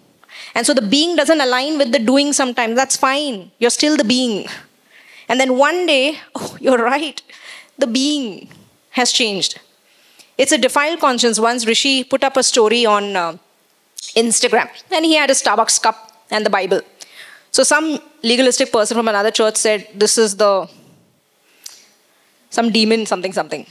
[0.54, 2.76] And so the being doesn't align with the doing sometimes.
[2.76, 3.52] That's fine.
[3.60, 4.48] You're still the being.
[5.30, 7.22] And then one day, oh, you're right,
[7.78, 8.50] the being
[8.92, 9.60] has changed.
[10.38, 11.40] It's a defiled conscience.
[11.40, 13.38] Once Rishi put up a story on uh,
[14.16, 16.82] Instagram, and he had a Starbucks cup and the Bible.
[17.52, 20.70] So some legalistic person from another church said, This is the
[22.50, 23.66] some demon, something, something.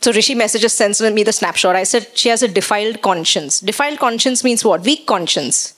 [0.00, 1.76] So Rishi messages sends me the snapshot.
[1.76, 3.60] I said she has a defiled conscience.
[3.60, 4.82] Defiled conscience means what?
[4.82, 5.74] Weak conscience.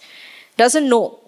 [0.57, 1.18] Doesn't know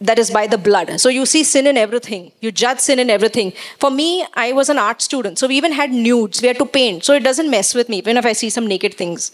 [0.00, 1.00] that is by the blood.
[1.00, 2.32] So you see sin in everything.
[2.40, 3.52] You judge sin in everything.
[3.78, 5.38] For me, I was an art student.
[5.38, 6.42] So we even had nudes.
[6.42, 7.04] We had to paint.
[7.04, 9.32] So it doesn't mess with me, even if I see some naked things.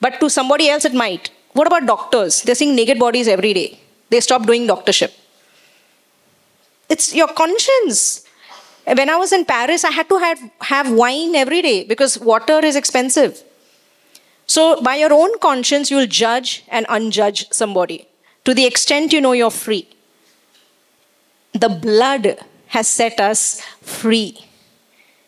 [0.00, 1.30] But to somebody else, it might.
[1.56, 2.42] What about doctors?
[2.42, 3.80] They're seeing naked bodies every day.
[4.10, 5.10] They stop doing doctorship.
[6.90, 8.26] It's your conscience.
[8.84, 12.58] When I was in Paris, I had to have, have wine every day because water
[12.62, 13.42] is expensive.
[14.46, 18.06] So, by your own conscience, you'll judge and unjudge somebody
[18.44, 19.88] to the extent you know you're free.
[21.52, 22.38] The blood
[22.68, 24.38] has set us free.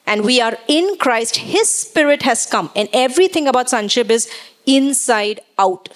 [0.06, 1.36] And we are in Christ.
[1.36, 2.70] His spirit has come.
[2.76, 4.30] And everything about sonship is
[4.66, 5.88] inside out.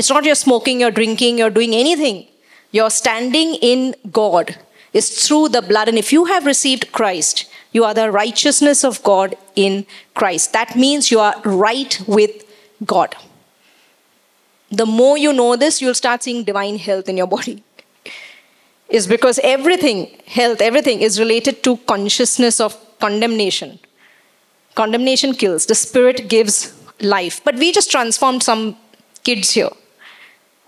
[0.00, 2.26] It's not you're smoking, you're drinking, you're doing anything.
[2.72, 4.56] You're standing in God
[4.92, 5.88] It's through the blood.
[5.88, 10.52] And if you have received Christ, you are the righteousness of God in Christ.
[10.52, 12.44] That means you are right with
[12.84, 13.14] God.
[14.70, 17.62] The more you know this, you'll start seeing divine health in your body.
[18.88, 23.78] Is because everything, health, everything is related to consciousness of condemnation.
[24.74, 27.42] Condemnation kills, the spirit gives life.
[27.44, 28.76] But we just transformed some
[29.22, 29.70] kids here.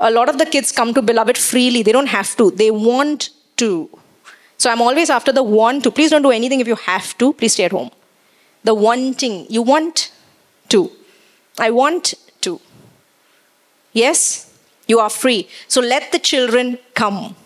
[0.02, 1.82] A lot of the kids come to Beloved freely.
[1.82, 3.88] They don't have to, they want to.
[4.58, 5.90] So I'm always after the want to.
[5.90, 7.32] Please don't do anything if you have to.
[7.32, 7.90] Please stay at home.
[8.64, 9.46] The wanting.
[9.48, 10.12] You want
[10.68, 10.90] to.
[11.58, 12.60] I want to.
[13.92, 15.48] Yes, you are free.
[15.68, 17.36] So let the children come.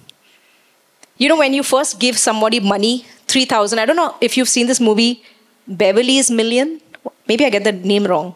[1.18, 4.66] You know, when you first give somebody money, 3,000, I don't know if you've seen
[4.66, 5.22] this movie,
[5.66, 6.80] Beverly's Million.
[7.26, 8.34] Maybe I get the name wrong.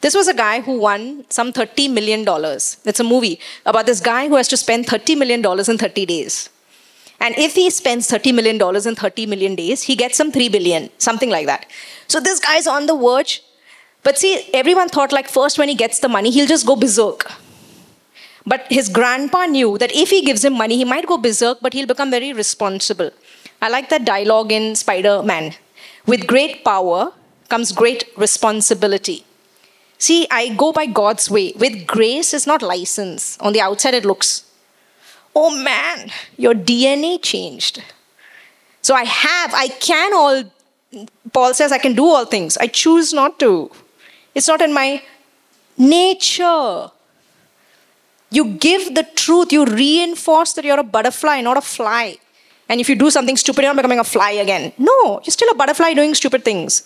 [0.00, 2.24] This was a guy who won some $30 million.
[2.26, 6.48] It's a movie about this guy who has to spend $30 million in 30 days.
[7.20, 10.88] And if he spends $30 million in 30 million days, he gets some 3 billion,
[10.96, 11.66] something like that.
[12.08, 13.42] So this guy's on the verge.
[14.02, 17.30] But see, everyone thought like first when he gets the money, he'll just go berserk.
[18.46, 21.74] But his grandpa knew that if he gives him money, he might go berserk, but
[21.74, 23.10] he'll become very responsible.
[23.60, 25.52] I like that dialogue in Spider Man.
[26.06, 27.12] With great power
[27.50, 29.26] comes great responsibility.
[30.00, 31.52] See, I go by God's way.
[31.56, 33.38] With grace is not license.
[33.38, 34.50] On the outside, it looks
[35.34, 37.82] oh man, your DNA changed.
[38.82, 40.44] So I have, I can all,
[41.32, 42.56] Paul says I can do all things.
[42.56, 43.70] I choose not to.
[44.34, 45.02] It's not in my
[45.76, 46.90] nature.
[48.30, 52.16] You give the truth, you reinforce that you're a butterfly, not a fly.
[52.68, 54.72] And if you do something stupid, you're not becoming a fly again.
[54.78, 56.84] No, you're still a butterfly doing stupid things.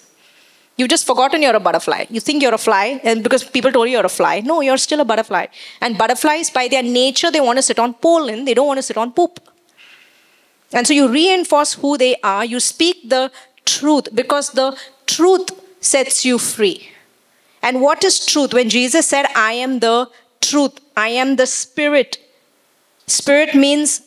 [0.76, 2.06] You've just forgotten you're a butterfly.
[2.10, 4.40] You think you're a fly, and because people told you you're a fly.
[4.40, 5.46] No, you're still a butterfly.
[5.80, 8.82] And butterflies, by their nature, they want to sit on pollen, they don't want to
[8.82, 9.38] sit on poop.
[10.72, 13.30] And so you reinforce who they are, you speak the
[13.64, 15.50] truth, because the truth
[15.80, 16.88] sets you free.
[17.62, 18.52] And what is truth?
[18.52, 20.10] When Jesus said, I am the
[20.40, 22.18] truth, I am the spirit.
[23.06, 24.02] Spirit means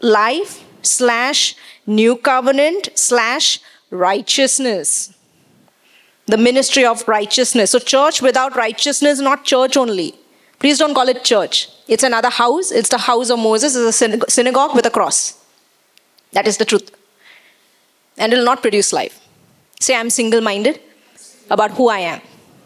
[0.00, 1.56] life slash
[1.86, 3.58] new covenant slash
[3.90, 5.14] righteousness.
[6.30, 7.72] The ministry of righteousness.
[7.72, 10.14] So, church without righteousness, not church only.
[10.60, 11.68] Please don't call it church.
[11.88, 12.70] It's another house.
[12.70, 13.74] It's the house of Moses.
[13.74, 15.20] It's a synagogue with a cross.
[16.32, 16.90] That is the truth.
[18.18, 19.18] And it will not produce life.
[19.80, 20.80] Say, I'm single minded
[21.48, 22.20] about who I am.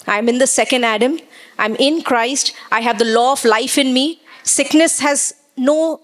[0.07, 1.19] I'm in the second Adam.
[1.59, 2.53] I'm in Christ.
[2.71, 4.21] I have the law of life in me.
[4.43, 6.01] Sickness has no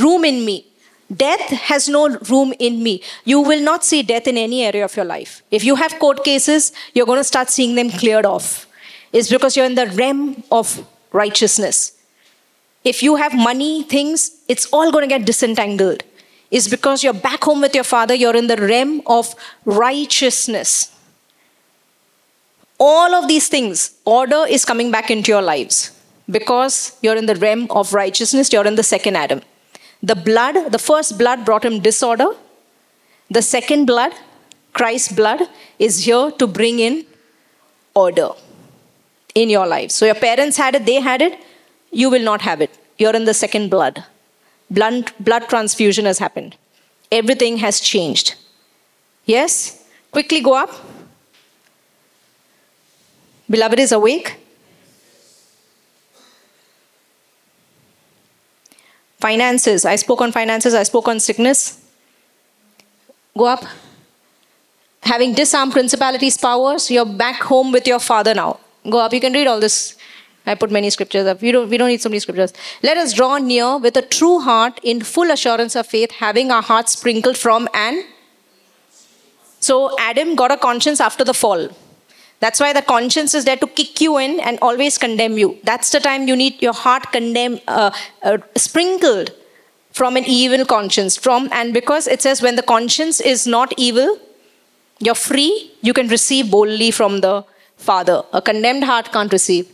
[0.00, 0.66] room in me.
[1.14, 3.02] Death has no room in me.
[3.24, 5.42] You will not see death in any area of your life.
[5.50, 8.66] If you have court cases, you're going to start seeing them cleared off.
[9.12, 11.92] It's because you're in the realm of righteousness.
[12.84, 16.02] If you have money, things, it's all going to get disentangled.
[16.50, 19.34] It's because you're back home with your father, you're in the realm of
[19.64, 20.96] righteousness
[22.78, 25.92] all of these things, order is coming back into your lives
[26.30, 29.40] because you're in the realm of righteousness, you're in the second Adam.
[30.02, 32.28] The blood, the first blood brought him disorder.
[33.30, 34.12] The second blood,
[34.72, 35.42] Christ's blood,
[35.78, 37.06] is here to bring in
[37.94, 38.30] order
[39.34, 39.90] in your life.
[39.90, 41.38] So your parents had it, they had it,
[41.90, 42.70] you will not have it.
[42.98, 44.04] You're in the second blood.
[44.70, 46.56] Blood, blood transfusion has happened.
[47.12, 48.34] Everything has changed.
[49.24, 49.84] Yes?
[50.10, 50.70] Quickly go up.
[53.48, 54.36] Beloved is awake.
[59.26, 59.84] Finances.
[59.84, 61.60] I spoke on finances, I spoke on sickness.
[63.36, 63.64] Go up.
[65.00, 68.60] Having disarmed principalities, powers, you're back home with your father now.
[68.88, 69.12] Go up.
[69.12, 69.96] You can read all this.
[70.46, 71.42] I put many scriptures up.
[71.42, 72.52] We don't, we don't need so many scriptures.
[72.84, 76.62] Let us draw near with a true heart in full assurance of faith, having our
[76.62, 78.04] hearts sprinkled from an.
[79.58, 81.68] So Adam got a conscience after the fall.
[82.40, 85.58] That's why the conscience is there to kick you in and always condemn you.
[85.64, 87.90] That's the time you need your heart condemn, uh,
[88.22, 89.32] uh, sprinkled
[89.92, 91.16] from an evil conscience.
[91.16, 94.18] From and because it says when the conscience is not evil,
[94.98, 95.72] you're free.
[95.80, 97.44] You can receive boldly from the
[97.76, 98.22] Father.
[98.32, 99.72] A condemned heart can't receive.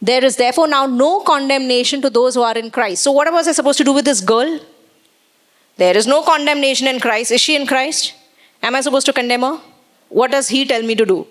[0.00, 3.02] There is therefore now no condemnation to those who are in Christ.
[3.02, 4.58] So what was I supposed to do with this girl?
[5.76, 7.30] There is no condemnation in Christ.
[7.30, 8.14] Is she in Christ?
[8.62, 9.60] Am I supposed to condemn her?
[10.08, 11.26] What does he tell me to do?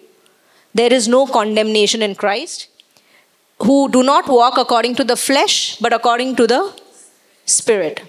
[0.78, 2.68] There is no condemnation in Christ,
[3.66, 6.62] who do not walk according to the flesh, but according to the
[7.46, 8.02] Spirit.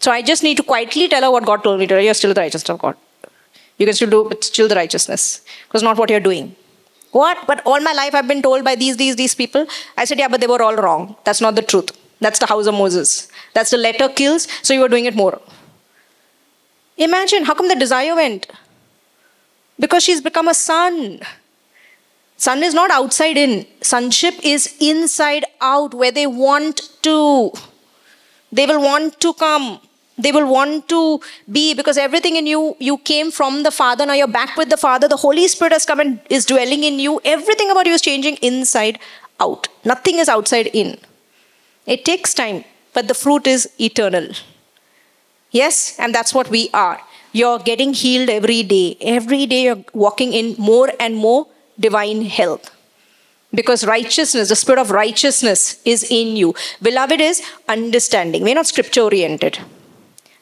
[0.00, 2.02] So I just need to quietly tell her what God told me to.
[2.02, 2.96] You're still the righteousness of God.
[3.78, 6.56] You can still do, but still the righteousness, because not what you're doing.
[7.12, 7.38] What?
[7.46, 9.66] But all my life I've been told by these, these, these people.
[9.96, 11.16] I said, yeah, but they were all wrong.
[11.24, 11.90] That's not the truth.
[12.20, 13.28] That's the house of Moses.
[13.54, 15.40] That's the letter kills, so you were doing it more.
[16.96, 18.50] Imagine, how come the desire went?
[19.78, 21.20] Because she's become a son.
[22.38, 23.66] Son is not outside in.
[23.82, 27.52] Sonship is inside out, where they want to.
[28.52, 29.80] They will want to come.
[30.16, 31.20] They will want to
[31.50, 34.06] be because everything in you, you came from the Father.
[34.06, 35.08] Now you're back with the Father.
[35.08, 37.20] The Holy Spirit has come and is dwelling in you.
[37.24, 39.00] Everything about you is changing inside
[39.40, 39.68] out.
[39.84, 40.96] Nothing is outside in.
[41.86, 42.64] It takes time,
[42.94, 44.28] but the fruit is eternal.
[45.50, 47.00] Yes, and that's what we are.
[47.32, 48.96] You're getting healed every day.
[49.00, 51.46] Every day you're walking in more and more
[51.78, 52.70] divine health.
[53.54, 56.54] Because righteousness, the spirit of righteousness is in you.
[56.82, 58.42] Beloved is understanding.
[58.42, 59.58] We're not scripture oriented.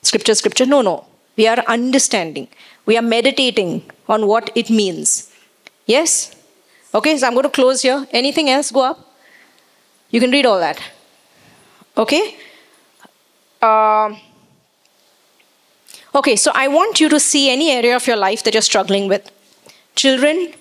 [0.03, 0.67] Scripture, scripture.
[0.67, 1.07] No, no.
[1.37, 2.49] We are understanding.
[2.85, 5.33] We are meditating on what it means.
[5.87, 6.35] Yes?
[6.95, 8.07] Okay, so I'm going to close here.
[8.11, 8.71] Anything else?
[8.71, 9.15] Go up.
[10.11, 10.81] You can read all that.
[11.97, 12.37] Okay?
[13.63, 14.17] Uh,
[16.15, 19.09] okay, so I want you to see any area of your life that you're struggling
[19.09, 19.31] with.
[19.95, 20.55] Children,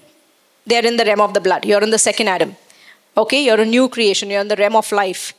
[0.66, 1.66] they're in the realm of the blood.
[1.66, 2.55] You're in the second Adam.
[3.18, 4.30] Okay, you're a new creation.
[4.30, 5.34] You're in the realm of life.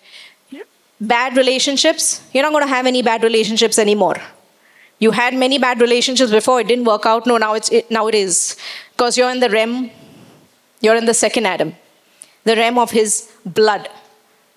[0.98, 4.16] Bad relationships, you're not going to have any bad relationships anymore.
[4.98, 7.26] You had many bad relationships before, it didn't work out.
[7.26, 8.56] No, now, it's, it, now it is.
[8.92, 9.90] Because you're in the realm,
[10.80, 11.74] you're in the second Adam,
[12.44, 13.90] the realm of his blood.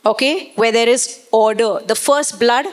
[0.06, 1.82] Okay, where there is order.
[1.86, 2.68] The first blood,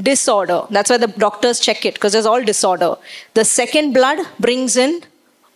[0.00, 0.62] disorder.
[0.68, 2.96] That's why the doctors check it, because there's all disorder.
[3.34, 5.02] The second blood brings in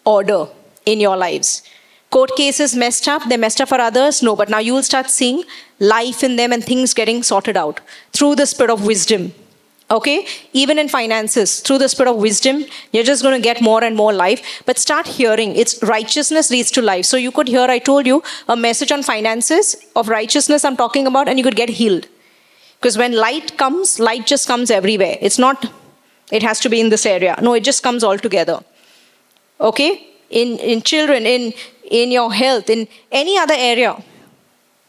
[0.04, 0.46] order
[0.84, 1.64] in your lives
[2.10, 4.22] court cases messed up, they messed up for others.
[4.22, 5.44] No, but now you will start seeing
[5.80, 7.80] life in them and things getting sorted out
[8.12, 9.32] through the spirit of wisdom.
[9.88, 10.26] Okay?
[10.52, 13.94] Even in finances, through the spirit of wisdom, you're just going to get more and
[13.94, 14.62] more life.
[14.66, 15.54] But start hearing.
[15.54, 17.04] It's righteousness leads to life.
[17.04, 21.06] So you could hear, I told you, a message on finances of righteousness I'm talking
[21.06, 22.08] about, and you could get healed.
[22.80, 25.18] Because when light comes, light just comes everywhere.
[25.20, 25.70] It's not,
[26.32, 27.38] it has to be in this area.
[27.40, 28.60] No, it just comes all together.
[29.60, 30.16] Okay?
[30.30, 31.52] in, in children, in
[31.90, 34.02] in your health, in any other area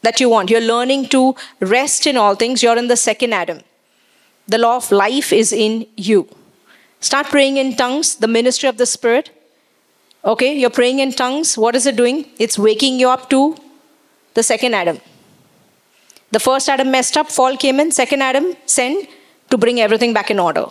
[0.02, 0.50] that you want.
[0.50, 2.62] You're learning to rest in all things.
[2.62, 3.60] You're in the second Adam.
[4.46, 6.28] The law of life is in you.
[7.00, 9.30] Start praying in tongues, the ministry of the Spirit.
[10.24, 11.56] Okay, you're praying in tongues.
[11.56, 12.26] What is it doing?
[12.38, 13.56] It's waking you up to
[14.34, 14.98] the second Adam.
[16.30, 19.08] The first Adam messed up, fall came in, second Adam sent
[19.50, 20.66] to bring everything back in order.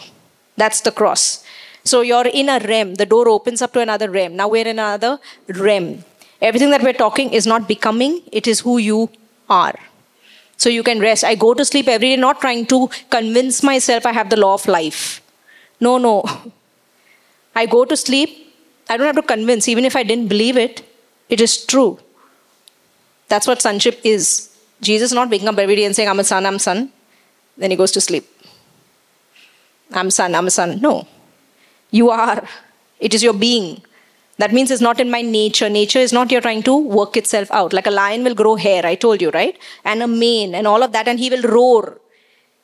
[0.56, 1.44] That's the cross.
[1.84, 2.96] So you're in a realm.
[2.96, 4.36] The door opens up to another realm.
[4.36, 6.04] Now we're in another realm.
[6.42, 9.10] Everything that we're talking is not becoming, it is who you
[9.50, 9.76] are.
[10.58, 11.24] So you can rest.
[11.24, 14.54] I go to sleep every day not trying to convince myself I have the law
[14.56, 15.22] of life.
[15.80, 16.24] No, no.
[17.56, 18.54] I go to sleep,
[18.90, 19.68] I don't have to convince.
[19.68, 20.84] Even if I didn't believe it,
[21.30, 22.00] it is true.
[23.28, 24.56] That's what sonship is.
[24.82, 26.92] Jesus not waking up every day and saying, I'm a son, I'm a son.
[27.58, 28.26] Then he goes to sleep.
[29.92, 30.80] I'm a son, I'm a son.
[30.80, 31.08] No.
[31.92, 32.48] You are.
[33.00, 33.82] It is your being.
[34.38, 35.70] That means it's not in my nature.
[35.70, 37.74] Nature is not you're trying to work itself out.
[37.74, 39.58] Like a lion will grow hair, I told you, right?
[39.84, 42.00] And a mane and all of that, and he will roar.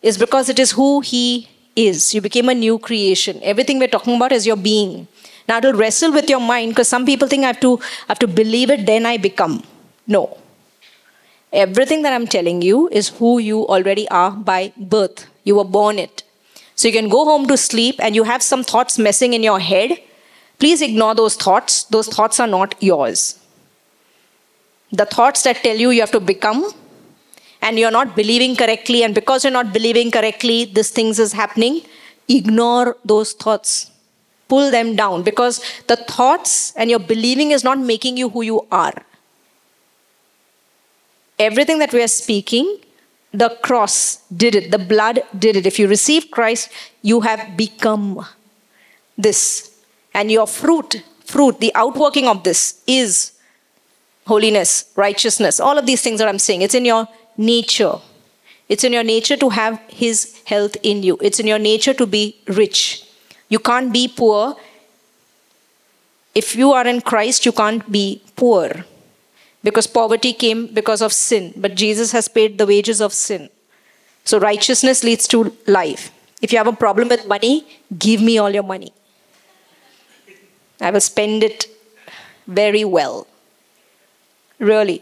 [0.01, 2.13] Is because it is who he is.
[2.13, 3.39] You became a new creation.
[3.41, 5.07] Everything we're talking about is your being.
[5.47, 8.19] Now it'll wrestle with your mind because some people think I have to I have
[8.19, 9.63] to believe it, then I become.
[10.05, 10.37] No.
[11.51, 15.27] Everything that I'm telling you is who you already are by birth.
[15.43, 16.23] You were born it.
[16.75, 19.59] So you can go home to sleep and you have some thoughts messing in your
[19.59, 19.99] head.
[20.59, 21.83] Please ignore those thoughts.
[21.85, 23.39] Those thoughts are not yours.
[24.91, 26.71] The thoughts that tell you you have to become
[27.61, 31.81] and you're not believing correctly, and because you're not believing correctly, this things is happening,
[32.27, 33.89] ignore those thoughts.
[34.49, 38.67] Pull them down because the thoughts and your believing is not making you who you
[38.69, 38.93] are.
[41.39, 42.79] Everything that we are speaking
[43.33, 45.65] the cross did it, the blood did it.
[45.65, 46.69] If you receive Christ,
[47.01, 48.25] you have become
[49.17, 49.72] this.
[50.13, 53.33] And your fruit, fruit, the outworking of this is
[54.27, 56.61] holiness, righteousness, all of these things that I'm saying.
[56.61, 57.07] It's in your
[57.37, 57.95] nature.
[58.69, 61.17] It's in your nature to have His health in you.
[61.21, 63.03] It's in your nature to be rich.
[63.49, 64.55] You can't be poor.
[66.33, 68.85] If you are in Christ, you can't be poor
[69.63, 73.49] because poverty came because of sin, but Jesus has paid the wages of sin.
[74.25, 76.11] So righteousness leads to life.
[76.41, 77.65] If you have a problem with money,
[77.97, 78.91] give me all your money.
[80.83, 81.67] I will spend it
[82.47, 83.25] very well.
[84.59, 85.01] Really.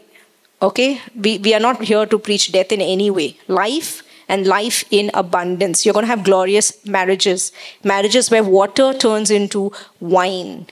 [0.60, 1.00] Okay?
[1.14, 3.36] We, we are not here to preach death in any way.
[3.48, 5.84] Life and life in abundance.
[5.84, 7.52] You're going to have glorious marriages.
[7.82, 10.66] Marriages where water turns into wine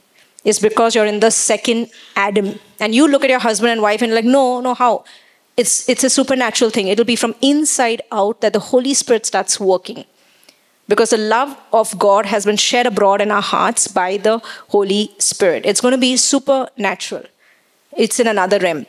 [0.44, 2.58] It's because you're in the second Adam.
[2.78, 5.04] And you look at your husband and wife and like, no, no, how?
[5.56, 6.88] It's, it's a supernatural thing.
[6.88, 10.04] It'll be from inside out that the Holy Spirit starts working.
[10.90, 14.38] Because the love of God has been shed abroad in our hearts by the
[14.68, 15.64] Holy Spirit.
[15.64, 17.24] It's going to be supernatural.
[17.96, 18.86] It's in another realm.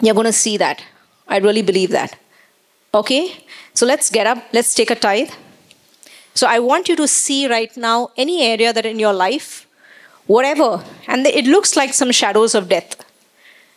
[0.00, 0.84] You're going to see that.
[1.26, 2.18] I really believe that.
[2.92, 3.22] Okay?
[3.72, 4.44] So let's get up.
[4.52, 5.30] Let's take a tithe.
[6.34, 9.66] So I want you to see right now any area that in your life
[10.26, 10.84] whatever.
[11.06, 13.04] And it looks like some shadows of death.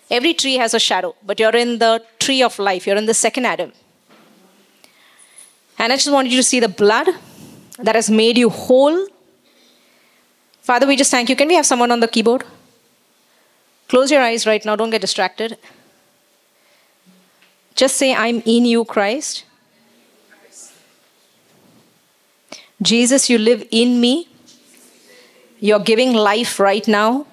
[0.09, 2.87] Every tree has a shadow, but you're in the tree of life.
[2.87, 3.71] You're in the second Adam.
[5.77, 7.07] And I just want you to see the blood
[7.79, 9.07] that has made you whole.
[10.61, 11.35] Father, we just thank you.
[11.35, 12.43] Can we have someone on the keyboard?
[13.87, 14.75] Close your eyes right now.
[14.75, 15.57] Don't get distracted.
[17.75, 19.45] Just say, I'm in you, Christ.
[22.81, 24.27] Jesus, you live in me.
[25.59, 27.25] You're giving life right now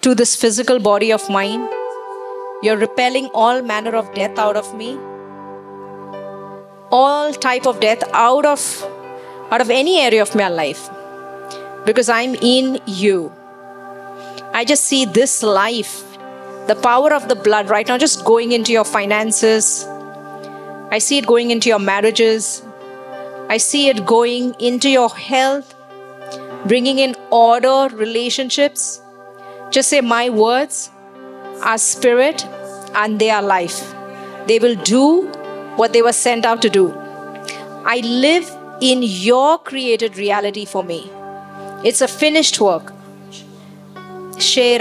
[0.00, 1.68] to this physical body of mine.
[2.62, 4.98] You're repelling all manner of death out of me.
[6.90, 8.60] All type of death out of
[9.50, 10.88] out of any area of my life.
[11.84, 13.32] Because I'm in you.
[14.52, 16.02] I just see this life,
[16.66, 19.86] the power of the blood right now just going into your finances.
[20.90, 22.62] I see it going into your marriages.
[23.48, 25.74] I see it going into your health
[26.66, 29.00] bringing in order, relationships.
[29.70, 30.90] Just say, My words
[31.62, 32.44] are spirit
[32.94, 33.94] and they are life.
[34.46, 35.26] They will do
[35.76, 36.92] what they were sent out to do.
[37.84, 38.50] I live
[38.80, 41.10] in your created reality for me.
[41.84, 42.92] It's a finished work.
[44.38, 44.78] Just say,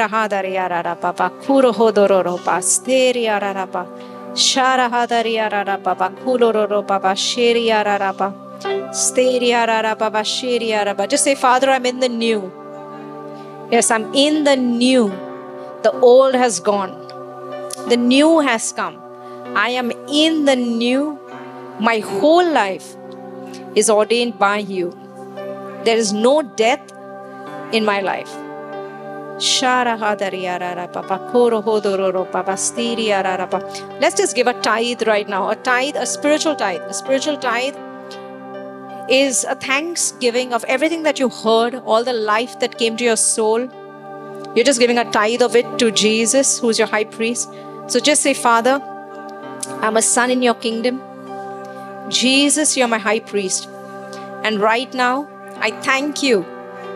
[11.36, 12.52] Father, I'm in the new.
[13.72, 15.10] Yes, I'm in the new.
[15.84, 16.92] The old has gone,
[17.88, 18.98] the new has come.
[19.56, 21.20] I am in the new.
[21.80, 22.98] My whole life
[23.80, 24.92] is ordained by you.
[25.86, 26.94] There is no death
[27.72, 28.32] in my life.
[34.02, 35.50] Let's just give a tithe right now.
[35.50, 36.82] A tithe, a spiritual tithe.
[36.82, 37.78] A spiritual tithe
[39.10, 43.16] is a thanksgiving of everything that you heard, all the life that came to your
[43.16, 43.62] soul.
[44.56, 47.50] You're just giving a tithe of it to Jesus, who's your high priest.
[47.88, 48.82] So just say, Father,
[49.82, 51.02] I'm a son in your kingdom.
[52.10, 53.70] Jesus, you're my high priest.
[54.44, 55.28] And right now,
[55.58, 56.46] I thank you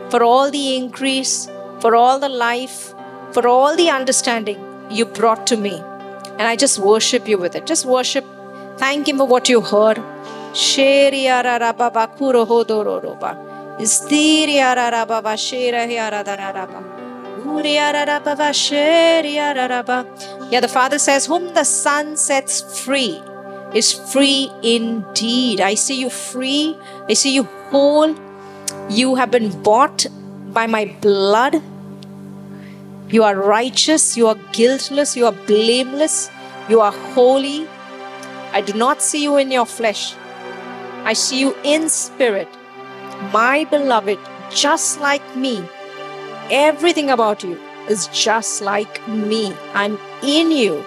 [0.10, 1.50] for all the increase,
[1.80, 2.94] for all the life,
[3.32, 4.60] for all the understanding
[4.90, 5.82] you brought to me.
[6.38, 7.66] And I just worship you with it.
[7.66, 8.26] Just worship.
[8.78, 10.02] Thank Him for what you heard.
[20.52, 23.22] Yeah, the Father says, Whom the Son sets free
[23.74, 25.62] is free indeed.
[25.62, 26.78] I see you free.
[27.10, 28.16] I see you whole.
[28.90, 30.06] You have been bought
[30.54, 31.62] by my blood.
[33.10, 34.18] You are righteous.
[34.18, 35.16] You are guiltless.
[35.16, 36.30] You are blameless.
[36.70, 37.68] You are holy.
[38.52, 40.16] I do not see you in your flesh.
[41.04, 42.48] I see you in spirit.
[43.34, 44.20] My beloved,
[44.50, 45.64] just like me.
[46.52, 47.60] Everything about you
[47.90, 49.54] is just like me.
[49.74, 50.84] I'm in you.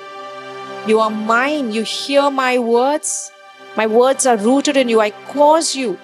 [0.86, 1.72] You are mine.
[1.72, 3.32] You hear my words.
[3.76, 5.00] My words are rooted in you.
[5.00, 5.98] I cause you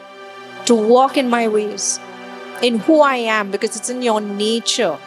[0.66, 2.00] to walk in my ways,
[2.62, 4.98] in who I am, because it's in your nature.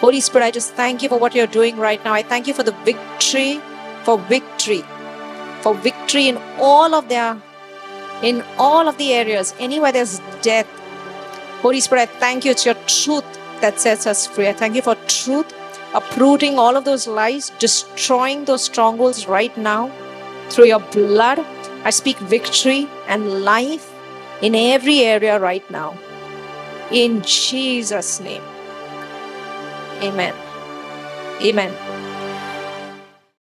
[0.00, 2.12] Holy Spirit, I just thank you for what you're doing right now.
[2.14, 3.60] I thank you for the victory,
[4.04, 4.84] for victory,
[5.60, 7.36] for victory in all of their,
[8.22, 10.68] in all of the areas, anywhere there's death.
[11.62, 12.52] Holy Spirit, I thank you.
[12.52, 13.24] It's your truth
[13.60, 14.46] that sets us free.
[14.48, 15.52] I thank you for truth,
[15.92, 19.90] uprooting all of those lies, destroying those strongholds right now
[20.48, 21.40] through your blood.
[21.82, 23.92] I speak victory and life
[24.42, 25.98] in every area right now.
[26.92, 28.42] In Jesus' name.
[30.02, 30.34] Amen.
[31.42, 31.97] Amen.